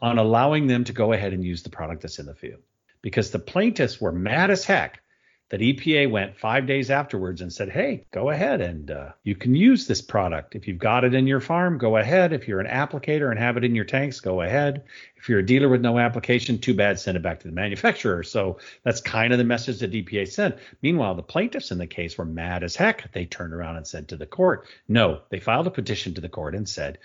on 0.00 0.18
allowing 0.18 0.68
them 0.68 0.84
to 0.84 0.92
go 0.92 1.12
ahead 1.12 1.32
and 1.32 1.42
use 1.42 1.64
the 1.64 1.68
product 1.68 2.02
that's 2.02 2.20
in 2.20 2.26
the 2.26 2.34
field. 2.36 2.60
Because 3.02 3.32
the 3.32 3.40
plaintiffs 3.40 4.00
were 4.00 4.12
mad 4.12 4.52
as 4.52 4.64
heck 4.64 5.02
that 5.50 5.60
EPA 5.60 6.08
went 6.08 6.38
five 6.38 6.64
days 6.66 6.90
afterwards 6.90 7.40
and 7.40 7.52
said, 7.52 7.68
hey, 7.68 8.06
go 8.12 8.30
ahead 8.30 8.60
and 8.60 8.92
uh, 8.92 9.10
you 9.24 9.34
can 9.34 9.56
use 9.56 9.86
this 9.86 10.00
product. 10.00 10.54
If 10.54 10.68
you've 10.68 10.78
got 10.78 11.02
it 11.02 11.12
in 11.12 11.26
your 11.26 11.40
farm, 11.40 11.76
go 11.76 11.96
ahead. 11.96 12.32
If 12.32 12.46
you're 12.46 12.60
an 12.60 12.68
applicator 12.68 13.30
and 13.30 13.38
have 13.38 13.56
it 13.56 13.64
in 13.64 13.74
your 13.74 13.84
tanks, 13.84 14.20
go 14.20 14.42
ahead. 14.42 14.84
If 15.16 15.28
you're 15.28 15.40
a 15.40 15.46
dealer 15.46 15.68
with 15.68 15.80
no 15.80 15.98
application, 15.98 16.60
too 16.60 16.72
bad, 16.72 17.00
send 17.00 17.16
it 17.16 17.22
back 17.22 17.40
to 17.40 17.48
the 17.48 17.52
manufacturer. 17.52 18.22
So 18.22 18.58
that's 18.84 19.00
kind 19.00 19.32
of 19.32 19.38
the 19.38 19.44
message 19.44 19.80
that 19.80 19.90
EPA 19.90 20.28
sent. 20.28 20.56
Meanwhile, 20.82 21.16
the 21.16 21.22
plaintiffs 21.22 21.72
in 21.72 21.78
the 21.78 21.86
case 21.88 22.16
were 22.16 22.24
mad 22.24 22.62
as 22.62 22.76
heck. 22.76 23.10
They 23.12 23.26
turned 23.26 23.52
around 23.52 23.76
and 23.76 23.86
said 23.86 24.08
to 24.08 24.16
the 24.16 24.26
court, 24.26 24.68
no, 24.86 25.22
they 25.30 25.40
filed 25.40 25.66
a 25.66 25.70
petition 25.70 26.14
to 26.14 26.20
the 26.20 26.28
court 26.28 26.54
and 26.54 26.68
said, 26.68 26.98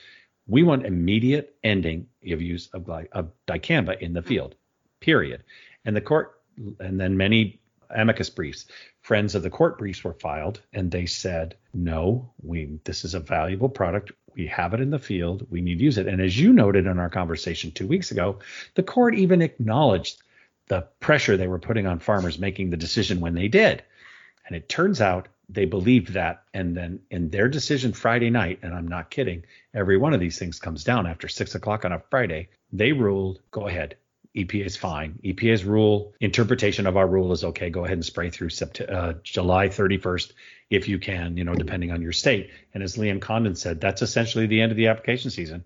we 0.47 0.61
want 0.61 0.85
immediate 0.85 1.55
ending 1.63 2.05
of 2.31 2.43
use 2.43 2.69
of, 2.73 2.87
of 3.11 3.31
dicamba 3.47 3.99
in 3.99 4.13
the 4.13 4.21
field, 4.21 4.53
period. 4.99 5.43
And 5.83 5.95
the 5.95 6.01
court, 6.01 6.39
and 6.79 6.99
then 6.99 7.17
many 7.17 7.59
amicus 7.89 8.29
briefs. 8.29 8.65
Friends 9.01 9.35
of 9.35 9.43
the 9.43 9.49
court 9.49 9.77
briefs 9.77 10.03
were 10.03 10.13
filed, 10.13 10.61
and 10.73 10.91
they 10.91 11.05
said, 11.05 11.55
"No, 11.73 12.31
we 12.41 12.79
this 12.83 13.05
is 13.05 13.13
a 13.13 13.19
valuable 13.19 13.69
product. 13.69 14.11
We 14.33 14.47
have 14.47 14.73
it 14.73 14.81
in 14.81 14.89
the 14.89 14.99
field. 14.99 15.47
We 15.49 15.61
need 15.61 15.79
to 15.79 15.83
use 15.83 15.97
it." 15.97 16.07
And 16.07 16.21
as 16.21 16.39
you 16.39 16.53
noted 16.53 16.85
in 16.87 16.99
our 16.99 17.09
conversation 17.09 17.71
two 17.71 17.87
weeks 17.87 18.11
ago, 18.11 18.39
the 18.75 18.83
court 18.83 19.15
even 19.15 19.41
acknowledged 19.41 20.21
the 20.67 20.87
pressure 20.99 21.37
they 21.37 21.47
were 21.47 21.59
putting 21.59 21.85
on 21.85 21.99
farmers 21.99 22.39
making 22.39 22.69
the 22.69 22.77
decision 22.77 23.19
when 23.19 23.35
they 23.35 23.47
did. 23.47 23.83
And 24.47 24.55
it 24.55 24.69
turns 24.69 25.01
out 25.01 25.27
they 25.49 25.65
believed 25.65 26.13
that. 26.13 26.43
And 26.53 26.75
then 26.75 26.99
in 27.11 27.29
their 27.29 27.47
decision 27.47 27.93
Friday 27.93 28.29
night, 28.29 28.59
and 28.63 28.73
I'm 28.73 28.87
not 28.87 29.11
kidding, 29.11 29.45
every 29.73 29.97
one 29.97 30.13
of 30.13 30.19
these 30.19 30.39
things 30.39 30.59
comes 30.59 30.83
down 30.83 31.05
after 31.05 31.27
six 31.27 31.55
o'clock 31.55 31.85
on 31.85 31.91
a 31.91 32.01
Friday. 32.09 32.49
They 32.73 32.91
ruled, 32.91 33.41
go 33.51 33.67
ahead, 33.67 33.95
EPA 34.35 34.65
is 34.65 34.75
fine. 34.75 35.19
EPA's 35.23 35.63
rule 35.63 36.13
interpretation 36.19 36.87
of 36.87 36.97
our 36.97 37.07
rule 37.07 37.31
is 37.31 37.43
okay. 37.43 37.69
Go 37.69 37.85
ahead 37.85 37.97
and 37.97 38.05
spray 38.05 38.29
through 38.29 38.49
Sept- 38.49 38.91
uh, 38.91 39.13
July 39.23 39.69
31st 39.69 40.33
if 40.69 40.87
you 40.87 40.99
can, 40.99 41.37
you 41.37 41.43
know, 41.43 41.55
depending 41.55 41.91
on 41.91 42.01
your 42.01 42.11
state. 42.11 42.51
And 42.73 42.83
as 42.83 42.97
Liam 42.97 43.21
Condon 43.21 43.55
said, 43.55 43.79
that's 43.79 44.01
essentially 44.01 44.47
the 44.47 44.61
end 44.61 44.71
of 44.71 44.77
the 44.77 44.87
application 44.87 45.31
season. 45.31 45.63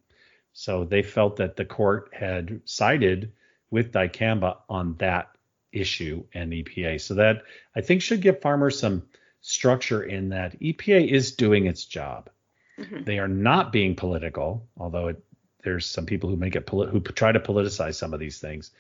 So 0.54 0.84
they 0.84 1.04
felt 1.04 1.38
that 1.38 1.56
the 1.56 1.66
court 1.66 2.10
had 2.14 2.62
sided 2.66 3.32
with 3.72 3.92
dicamba 3.92 4.58
on 4.70 4.96
that 4.98 5.30
issue 5.72 6.24
and 6.34 6.52
EPA. 6.52 7.02
So 7.02 7.16
that 7.16 7.44
I 7.76 7.82
think 7.82 8.02
should 8.02 8.22
give 8.22 8.42
farmers 8.42 8.80
some 8.80 9.04
structure 9.42 10.04
in 10.04 10.30
that 10.30 10.60
EPA 10.60 11.10
is 11.10 11.34
doing 11.34 11.66
its 11.66 11.86
job. 11.86 12.30
Mm-hmm. 12.78 13.04
They 13.04 13.20
are 13.20 13.28
not 13.28 13.72
being 13.72 13.96
political, 13.96 14.68
although 14.78 15.08
it 15.10 15.24
there's 15.70 15.86
some 15.86 16.06
people 16.06 16.30
who 16.30 16.36
make 16.36 16.56
it 16.56 16.66
poli- 16.66 16.90
who 16.90 17.00
try 17.00 17.32
to 17.32 17.40
politicize 17.40 17.96
some 17.96 18.14
of 18.14 18.20
these 18.20 18.40
things 18.40 18.72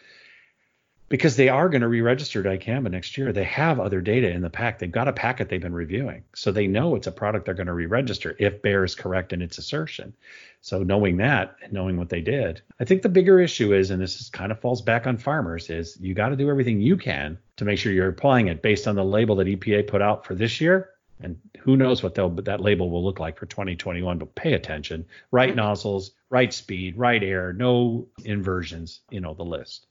because 1.07 1.35
they 1.35 1.49
are 1.49 1.69
going 1.69 1.81
to 1.81 1.87
re-register 1.87 2.43
dicamba 2.43 2.89
next 2.89 3.17
year. 3.17 3.31
They 3.31 3.43
have 3.43 3.79
other 3.79 3.99
data 3.99 4.29
in 4.29 4.41
the 4.41 4.49
pack. 4.49 4.77
They've 4.77 4.91
got 4.91 5.07
a 5.07 5.13
packet 5.13 5.49
they've 5.49 5.61
been 5.61 5.73
reviewing, 5.73 6.23
so 6.33 6.51
they 6.51 6.67
know 6.67 6.95
it's 6.95 7.07
a 7.07 7.11
product 7.11 7.45
they're 7.45 7.53
going 7.53 7.67
to 7.67 7.73
re-register 7.73 8.35
if 8.39 8.61
Bayer 8.61 8.83
is 8.83 8.95
correct 8.95 9.33
in 9.33 9.41
its 9.41 9.57
assertion. 9.57 10.15
So 10.61 10.83
knowing 10.83 11.17
that 11.17 11.55
and 11.63 11.73
knowing 11.73 11.97
what 11.97 12.09
they 12.09 12.21
did, 12.21 12.61
I 12.79 12.85
think 12.85 13.01
the 13.01 13.09
bigger 13.09 13.39
issue 13.39 13.73
is, 13.73 13.91
and 13.91 14.01
this 14.01 14.19
is 14.19 14.29
kind 14.29 14.51
of 14.51 14.59
falls 14.59 14.81
back 14.81 15.05
on 15.05 15.17
farmers, 15.17 15.69
is 15.69 15.97
you 15.99 16.13
got 16.13 16.29
to 16.29 16.35
do 16.35 16.49
everything 16.49 16.81
you 16.81 16.97
can 16.97 17.37
to 17.57 17.65
make 17.65 17.79
sure 17.79 17.91
you're 17.91 18.09
applying 18.09 18.47
it 18.47 18.61
based 18.61 18.87
on 18.87 18.95
the 18.95 19.05
label 19.05 19.35
that 19.37 19.47
EPA 19.47 19.87
put 19.87 20.01
out 20.01 20.25
for 20.25 20.35
this 20.35 20.59
year 20.59 20.89
and 21.21 21.39
who 21.59 21.75
knows 21.75 22.01
what 22.01 22.15
they'll 22.15 22.29
that 22.29 22.61
label 22.61 22.89
will 22.89 23.03
look 23.03 23.19
like 23.19 23.37
for 23.37 23.45
2021 23.45 24.17
but 24.17 24.35
pay 24.35 24.53
attention. 24.53 25.05
Right 25.31 25.55
nozzles 25.55 26.11
right 26.29 26.53
speed 26.53 26.97
right 26.97 27.21
air 27.21 27.53
no 27.53 28.07
inversions 28.23 29.01
you 29.09 29.19
know 29.19 29.33
the 29.33 29.43
list. 29.43 29.85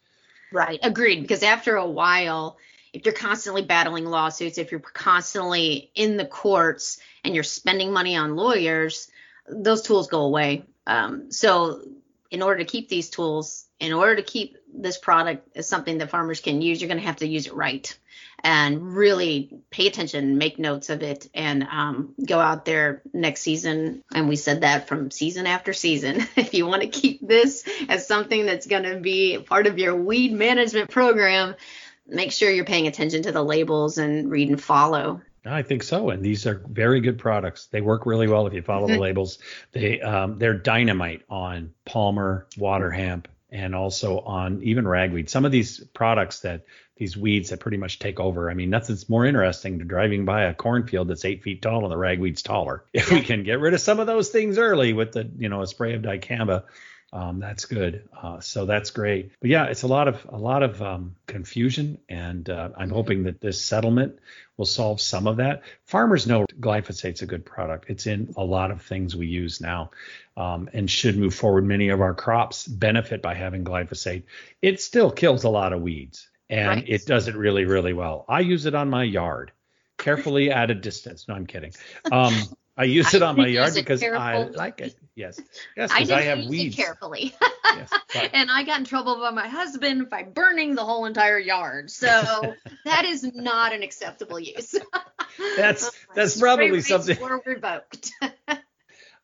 Right. 0.52 0.80
Agreed. 0.82 1.20
Because 1.22 1.42
after 1.42 1.76
a 1.76 1.86
while 1.86 2.58
if 2.92 3.04
you're 3.04 3.14
constantly 3.14 3.62
battling 3.62 4.06
lawsuits 4.06 4.58
if 4.58 4.70
you're 4.70 4.80
constantly 4.80 5.90
in 5.94 6.16
the 6.16 6.24
courts 6.24 6.98
and 7.24 7.34
you're 7.34 7.44
spending 7.44 7.92
money 7.92 8.16
on 8.16 8.36
lawyers 8.36 9.10
those 9.46 9.82
tools 9.82 10.08
go 10.08 10.22
away. 10.22 10.64
Um, 10.86 11.30
so 11.30 11.82
in 12.30 12.42
order 12.42 12.58
to 12.58 12.64
keep 12.64 12.88
these 12.88 13.10
tools 13.10 13.66
in 13.80 13.92
order 13.92 14.16
to 14.16 14.22
keep 14.22 14.56
this 14.74 14.98
product 14.98 15.56
as 15.56 15.68
something 15.68 15.98
that 15.98 16.10
farmers 16.10 16.40
can 16.40 16.60
use 16.60 16.80
you're 16.80 16.88
going 16.88 17.00
to 17.00 17.06
have 17.06 17.16
to 17.16 17.26
use 17.26 17.46
it 17.46 17.54
right 17.54 17.98
and 18.44 18.94
really 18.94 19.60
pay 19.70 19.86
attention, 19.86 20.38
make 20.38 20.58
notes 20.58 20.90
of 20.90 21.02
it, 21.02 21.28
and 21.34 21.64
um, 21.64 22.14
go 22.24 22.38
out 22.38 22.64
there 22.64 23.02
next 23.12 23.40
season. 23.40 24.04
And 24.14 24.28
we 24.28 24.36
said 24.36 24.60
that 24.60 24.88
from 24.88 25.10
season 25.10 25.46
after 25.46 25.72
season. 25.72 26.26
if 26.36 26.54
you 26.54 26.66
want 26.66 26.82
to 26.82 26.88
keep 26.88 27.26
this 27.26 27.64
as 27.88 28.06
something 28.06 28.46
that's 28.46 28.66
going 28.66 28.84
to 28.84 28.96
be 29.00 29.38
part 29.38 29.66
of 29.66 29.78
your 29.78 29.96
weed 29.96 30.32
management 30.32 30.90
program, 30.90 31.54
make 32.06 32.32
sure 32.32 32.50
you're 32.50 32.64
paying 32.64 32.86
attention 32.86 33.22
to 33.22 33.32
the 33.32 33.42
labels 33.42 33.98
and 33.98 34.30
read 34.30 34.48
and 34.48 34.62
follow. 34.62 35.20
I 35.44 35.62
think 35.62 35.82
so, 35.82 36.10
and 36.10 36.22
these 36.22 36.46
are 36.46 36.62
very 36.68 37.00
good 37.00 37.18
products. 37.18 37.66
They 37.66 37.80
work 37.80 38.06
really 38.06 38.28
well 38.28 38.46
if 38.46 38.52
you 38.52 38.62
follow 38.62 38.86
the 38.86 38.94
mm-hmm. 38.94 39.02
labels. 39.02 39.38
They 39.72 40.00
um, 40.00 40.38
they're 40.38 40.58
dynamite 40.58 41.22
on 41.30 41.72
Palmer, 41.86 42.46
water 42.58 42.90
hemp, 42.90 43.28
and 43.50 43.74
also 43.74 44.20
on 44.20 44.62
even 44.62 44.86
ragweed. 44.86 45.30
Some 45.30 45.44
of 45.44 45.52
these 45.52 45.80
products 45.94 46.40
that 46.40 46.62
these 46.96 47.16
weeds 47.16 47.50
that 47.50 47.60
pretty 47.60 47.76
much 47.76 47.98
take 47.98 48.18
over. 48.18 48.50
I 48.50 48.54
mean, 48.54 48.70
nothing's 48.70 49.08
more 49.08 49.24
interesting 49.24 49.78
to 49.78 49.84
driving 49.84 50.24
by 50.24 50.44
a 50.44 50.54
cornfield 50.54 51.08
that's 51.08 51.24
eight 51.24 51.42
feet 51.42 51.62
tall 51.62 51.84
and 51.84 51.92
the 51.92 51.96
ragweed's 51.96 52.42
taller. 52.42 52.84
If 52.92 53.10
we 53.10 53.22
can 53.22 53.44
get 53.44 53.60
rid 53.60 53.74
of 53.74 53.80
some 53.80 54.00
of 54.00 54.06
those 54.06 54.30
things 54.30 54.58
early 54.58 54.92
with 54.92 55.12
the, 55.12 55.30
you 55.38 55.48
know, 55.48 55.62
a 55.62 55.66
spray 55.66 55.94
of 55.94 56.02
dicamba, 56.02 56.64
um, 57.12 57.40
that's 57.40 57.64
good. 57.64 58.08
Uh, 58.20 58.40
so 58.40 58.66
that's 58.66 58.90
great. 58.90 59.32
But 59.40 59.50
yeah, 59.50 59.64
it's 59.64 59.82
a 59.82 59.86
lot 59.86 60.08
of 60.08 60.26
a 60.28 60.36
lot 60.36 60.62
of 60.62 60.82
um, 60.82 61.16
confusion, 61.26 61.98
and 62.08 62.48
uh, 62.48 62.70
I'm 62.76 62.90
hoping 62.90 63.24
that 63.24 63.40
this 63.40 63.60
settlement 63.60 64.18
will 64.58 64.66
solve 64.66 65.00
some 65.00 65.26
of 65.26 65.38
that. 65.38 65.62
Farmers 65.84 66.26
know 66.26 66.44
glyphosate's 66.60 67.22
a 67.22 67.26
good 67.26 67.46
product. 67.46 67.86
It's 67.88 68.06
in 68.06 68.34
a 68.36 68.44
lot 68.44 68.70
of 68.70 68.82
things 68.82 69.16
we 69.16 69.26
use 69.26 69.60
now, 69.60 69.90
um, 70.36 70.68
and 70.74 70.90
should 70.90 71.16
move 71.16 71.34
forward. 71.34 71.64
Many 71.64 71.88
of 71.88 72.02
our 72.02 72.14
crops 72.14 72.66
benefit 72.66 73.22
by 73.22 73.34
having 73.34 73.64
glyphosate. 73.64 74.24
It 74.60 74.80
still 74.80 75.10
kills 75.10 75.44
a 75.44 75.50
lot 75.50 75.72
of 75.72 75.80
weeds, 75.80 76.28
and 76.50 76.68
right. 76.68 76.84
it 76.86 77.06
does 77.06 77.28
it 77.28 77.36
really, 77.36 77.64
really 77.64 77.94
well. 77.94 78.26
I 78.28 78.40
use 78.40 78.66
it 78.66 78.74
on 78.74 78.90
my 78.90 79.04
yard, 79.04 79.52
carefully 79.96 80.50
at 80.50 80.70
a 80.70 80.74
distance. 80.74 81.26
No, 81.26 81.34
I'm 81.34 81.46
kidding. 81.46 81.72
I 82.78 82.84
use 82.84 83.12
it 83.12 83.22
on 83.24 83.36
my 83.36 83.48
yard 83.48 83.74
because 83.74 84.04
I 84.04 84.44
like 84.44 84.80
it. 84.80 84.94
Yes, 85.16 85.40
yes, 85.76 85.92
because 85.92 86.10
I, 86.12 86.18
I, 86.18 86.22
have 86.22 86.46
weeds. 86.46 86.76
carefully. 86.76 87.34
yes, 87.64 87.90
and 88.32 88.48
I 88.48 88.62
got 88.62 88.78
in 88.78 88.84
trouble 88.84 89.16
by 89.16 89.32
my 89.32 89.48
husband 89.48 90.08
by 90.08 90.22
burning 90.22 90.76
the 90.76 90.84
whole 90.84 91.04
entire 91.04 91.40
yard. 91.40 91.90
So 91.90 92.06
that 92.84 93.04
is 93.04 93.24
not 93.34 93.72
an 93.72 93.82
acceptable 93.82 94.38
use. 94.38 94.76
that's 95.56 95.88
oh 95.88 96.12
that's 96.14 96.38
probably 96.38 96.80
something. 96.80 97.18
Were 97.20 97.42
revoked. 97.44 98.12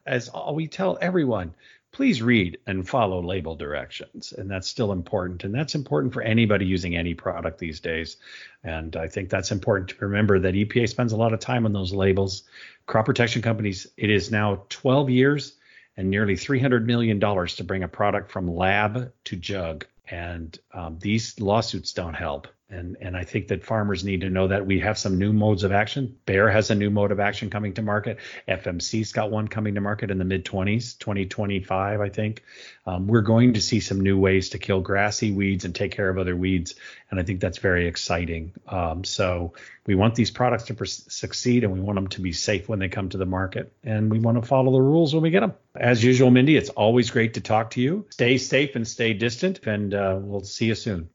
As 0.05 0.29
we 0.53 0.67
tell 0.67 0.99
everyone, 1.01 1.55
please 1.95 2.21
read 2.21 2.59
and 2.67 2.87
follow 2.87 3.23
label 3.23 3.55
directions. 3.55 4.33
And 4.37 4.51
that's 4.51 4.67
still 4.67 4.91
important. 4.91 5.45
And 5.45 5.55
that's 5.55 5.77
important 5.77 6.13
for 6.13 6.23
anybody 6.23 6.67
using 6.67 6.97
any 6.97 7.15
product 7.15 7.59
these 7.59 7.79
days. 7.79 8.17
And 8.65 8.97
I 8.97 9.07
think 9.07 9.31
that's 9.31 9.53
important 9.53 9.91
to 9.91 10.05
remember 10.05 10.41
that 10.41 10.55
EPA 10.55 10.89
spends 10.89 11.13
a 11.13 11.17
lot 11.17 11.33
of 11.33 11.39
time 11.39 11.65
on 11.65 11.73
those 11.73 11.95
labels. 11.95 12.43
Crop 12.87 13.07
protection 13.07 13.43
companies, 13.43 13.87
it 13.97 14.11
is 14.11 14.31
now 14.31 14.65
12 14.71 15.09
years 15.09 15.55
and 15.97 16.11
nearly 16.11 16.35
$300 16.35 16.85
million 16.85 17.21
to 17.21 17.65
bring 17.65 17.85
a 17.85 17.89
product 17.89 18.33
from 18.33 18.53
lab 18.53 19.13
to 19.25 19.37
jug. 19.37 19.87
And 20.11 20.59
um, 20.73 20.99
these 20.99 21.39
lawsuits 21.39 21.93
don't 21.93 22.15
help. 22.15 22.49
And, 22.75 22.97
and 23.01 23.17
I 23.17 23.25
think 23.25 23.49
that 23.49 23.65
farmers 23.65 24.05
need 24.05 24.23
to 24.23 24.31
know 24.31 24.49
that 24.49 24.67
we 24.67 24.81
have 24.81 24.99
some 24.99 25.19
new 25.19 25.33
modes 25.33 25.65
of 25.65 25.73
action. 25.73 26.17
Bayer 26.27 26.49
has 26.49 26.71
a 26.71 26.75
new 26.75 26.91
mode 26.91 27.13
of 27.13 27.21
action 27.21 27.49
coming 27.51 27.73
to 27.75 27.83
market. 27.83 28.19
FMC's 28.49 29.13
got 29.13 29.31
one 29.31 29.49
coming 29.49 29.77
to 29.77 29.81
market 29.81 30.11
in 30.11 30.19
the 30.19 30.25
mid 30.25 30.45
20s, 30.45 30.99
2025, 30.99 32.01
I 32.01 32.09
think. 32.09 32.43
Um, 32.87 33.07
we're 33.07 33.23
going 33.23 33.55
to 33.55 33.61
see 33.61 33.81
some 33.81 34.01
new 34.01 34.19
ways 34.19 34.51
to 34.51 34.59
kill 34.59 34.81
grassy 34.81 35.33
weeds 35.33 35.65
and 35.65 35.75
take 35.75 35.93
care 35.93 36.09
of 36.11 36.19
other 36.19 36.37
weeds. 36.37 36.75
And 37.11 37.21
I 37.21 37.23
think 37.23 37.41
that's 37.41 37.59
very 37.59 37.87
exciting. 37.87 38.53
Um, 38.69 39.05
so 39.05 39.55
we 39.87 39.95
want 39.95 40.15
these 40.15 40.31
products 40.31 40.65
to 40.65 40.75
pers- 40.75 41.05
succeed 41.09 41.65
and 41.65 41.73
we 41.73 41.81
want 41.81 41.97
them 41.97 42.09
to 42.09 42.21
be 42.21 42.33
safe 42.33 42.69
when 42.69 42.81
they 42.81 42.89
come 42.89 43.09
to 43.11 43.19
the 43.19 43.27
market. 43.27 43.73
And 43.85 44.11
we 44.11 44.19
want 44.19 44.41
to 44.41 44.47
follow 44.47 44.73
the 44.73 44.83
rules 44.83 45.15
when 45.15 45.23
we 45.23 45.31
get 45.31 45.41
them. 45.41 45.55
As 45.77 46.03
usual, 46.03 46.31
Mindy, 46.31 46.57
it's 46.57 46.71
always 46.71 47.11
great 47.11 47.35
to 47.35 47.41
talk 47.41 47.71
to 47.71 47.81
you. 47.81 48.07
Stay 48.11 48.39
safe 48.39 48.77
and 48.77 48.87
stay 48.87 49.13
distant. 49.13 49.61
And 49.67 49.95
uh, 49.95 50.19
we'll 50.21 50.45
see 50.45 50.67
you 50.67 50.75
soon. 50.75 51.09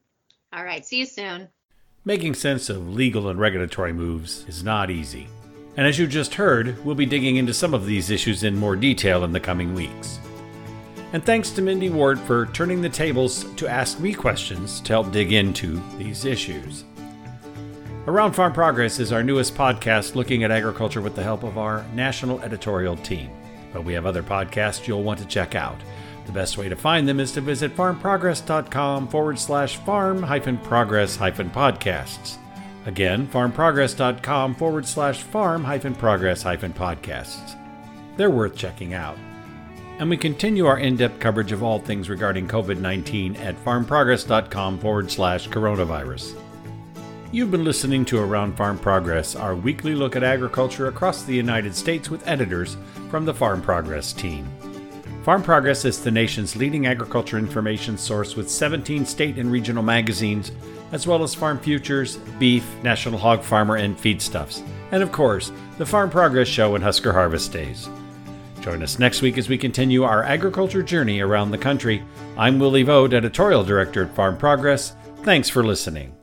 All 0.59 0.65
right. 0.65 0.85
See 0.85 0.97
you 0.97 1.05
soon. 1.05 1.47
Making 2.03 2.33
sense 2.33 2.69
of 2.69 2.93
legal 2.93 3.29
and 3.29 3.39
regulatory 3.39 3.93
moves 3.93 4.43
is 4.45 4.61
not 4.61 4.91
easy. 4.91 5.29
And 5.77 5.87
as 5.87 5.97
you 5.97 6.05
just 6.05 6.33
heard, 6.33 6.83
we'll 6.83 6.95
be 6.95 7.05
digging 7.05 7.37
into 7.37 7.53
some 7.53 7.73
of 7.73 7.85
these 7.85 8.09
issues 8.09 8.43
in 8.43 8.57
more 8.57 8.75
detail 8.75 9.23
in 9.23 9.31
the 9.31 9.39
coming 9.39 9.73
weeks. 9.73 10.19
And 11.13 11.23
thanks 11.23 11.49
to 11.51 11.61
Mindy 11.61 11.89
Ward 11.89 12.19
for 12.19 12.47
turning 12.47 12.81
the 12.81 12.89
tables 12.89 13.45
to 13.55 13.69
ask 13.69 14.01
me 14.01 14.13
questions 14.13 14.81
to 14.81 14.91
help 14.91 15.13
dig 15.13 15.31
into 15.31 15.81
these 15.97 16.25
issues. 16.25 16.83
Around 18.05 18.33
Farm 18.33 18.51
Progress 18.51 18.99
is 18.99 19.13
our 19.13 19.23
newest 19.23 19.55
podcast 19.55 20.15
looking 20.15 20.43
at 20.43 20.51
agriculture 20.51 21.01
with 21.01 21.15
the 21.15 21.23
help 21.23 21.43
of 21.43 21.57
our 21.57 21.85
national 21.93 22.41
editorial 22.41 22.97
team. 22.97 23.29
But 23.71 23.85
we 23.85 23.93
have 23.93 24.05
other 24.05 24.23
podcasts 24.23 24.87
you'll 24.87 25.03
want 25.03 25.21
to 25.21 25.25
check 25.25 25.55
out. 25.55 25.79
The 26.29 26.33
best 26.33 26.59
way 26.59 26.69
to 26.69 26.75
find 26.75 27.07
them 27.07 27.19
is 27.19 27.31
to 27.31 27.41
visit 27.41 27.75
farmprogress.com 27.75 29.07
forward 29.07 29.39
slash 29.39 29.77
farm 29.77 30.21
hyphen 30.21 30.59
progress 30.59 31.15
hyphen 31.15 31.49
podcasts. 31.49 32.37
Again, 32.85 33.27
farmprogress.com 33.27 34.53
forward 34.53 34.85
slash 34.85 35.23
farm 35.23 35.63
hyphen 35.63 35.95
progress 35.95 36.43
hyphen 36.43 36.71
podcasts. 36.71 37.59
They're 38.15 38.29
worth 38.29 38.55
checking 38.55 38.93
out. 38.93 39.17
And 39.97 40.07
we 40.07 40.17
continue 40.17 40.67
our 40.67 40.77
in 40.77 40.97
depth 40.97 41.19
coverage 41.19 41.51
of 41.51 41.63
all 41.63 41.79
things 41.79 42.11
regarding 42.11 42.47
COVID 42.47 42.77
19 42.77 43.35
at 43.37 43.55
farmprogress.com 43.65 44.77
forward 44.77 45.09
slash 45.09 45.49
coronavirus. 45.49 46.39
You've 47.31 47.49
been 47.49 47.63
listening 47.63 48.05
to 48.05 48.19
Around 48.19 48.55
Farm 48.55 48.77
Progress, 48.77 49.35
our 49.35 49.55
weekly 49.55 49.95
look 49.95 50.15
at 50.15 50.23
agriculture 50.23 50.89
across 50.89 51.23
the 51.23 51.33
United 51.33 51.75
States 51.75 52.11
with 52.11 52.27
editors 52.27 52.77
from 53.09 53.25
the 53.25 53.33
Farm 53.33 53.63
Progress 53.63 54.13
team. 54.13 54.47
Farm 55.23 55.43
Progress 55.43 55.83
is 55.83 56.01
the 56.01 56.09
nation's 56.09 56.55
leading 56.55 56.87
agriculture 56.87 57.37
information 57.37 57.97
source 57.97 58.35
with 58.35 58.49
17 58.49 59.05
state 59.05 59.37
and 59.37 59.51
regional 59.51 59.83
magazines, 59.83 60.51
as 60.93 61.05
well 61.05 61.23
as 61.23 61.35
Farm 61.35 61.59
Futures, 61.59 62.17
Beef, 62.39 62.65
National 62.83 63.19
Hog 63.19 63.43
Farmer, 63.43 63.75
and 63.75 63.97
Feedstuffs. 63.97 64.65
And 64.91 65.03
of 65.03 65.11
course, 65.11 65.51
the 65.77 65.85
Farm 65.85 66.09
Progress 66.09 66.47
Show 66.47 66.75
and 66.75 66.83
Husker 66.83 67.11
Harvest 67.11 67.51
Days. 67.51 67.89
Join 68.61 68.81
us 68.81 68.97
next 68.97 69.21
week 69.21 69.37
as 69.37 69.49
we 69.49 69.57
continue 69.57 70.03
our 70.03 70.23
agriculture 70.23 70.83
journey 70.83 71.19
around 71.19 71.51
the 71.51 71.57
country. 71.57 72.03
I'm 72.37 72.57
Willie 72.57 72.83
Vogt, 72.83 73.13
Editorial 73.13 73.63
Director 73.63 74.05
at 74.05 74.15
Farm 74.15 74.37
Progress. 74.37 74.95
Thanks 75.23 75.49
for 75.49 75.63
listening. 75.63 76.15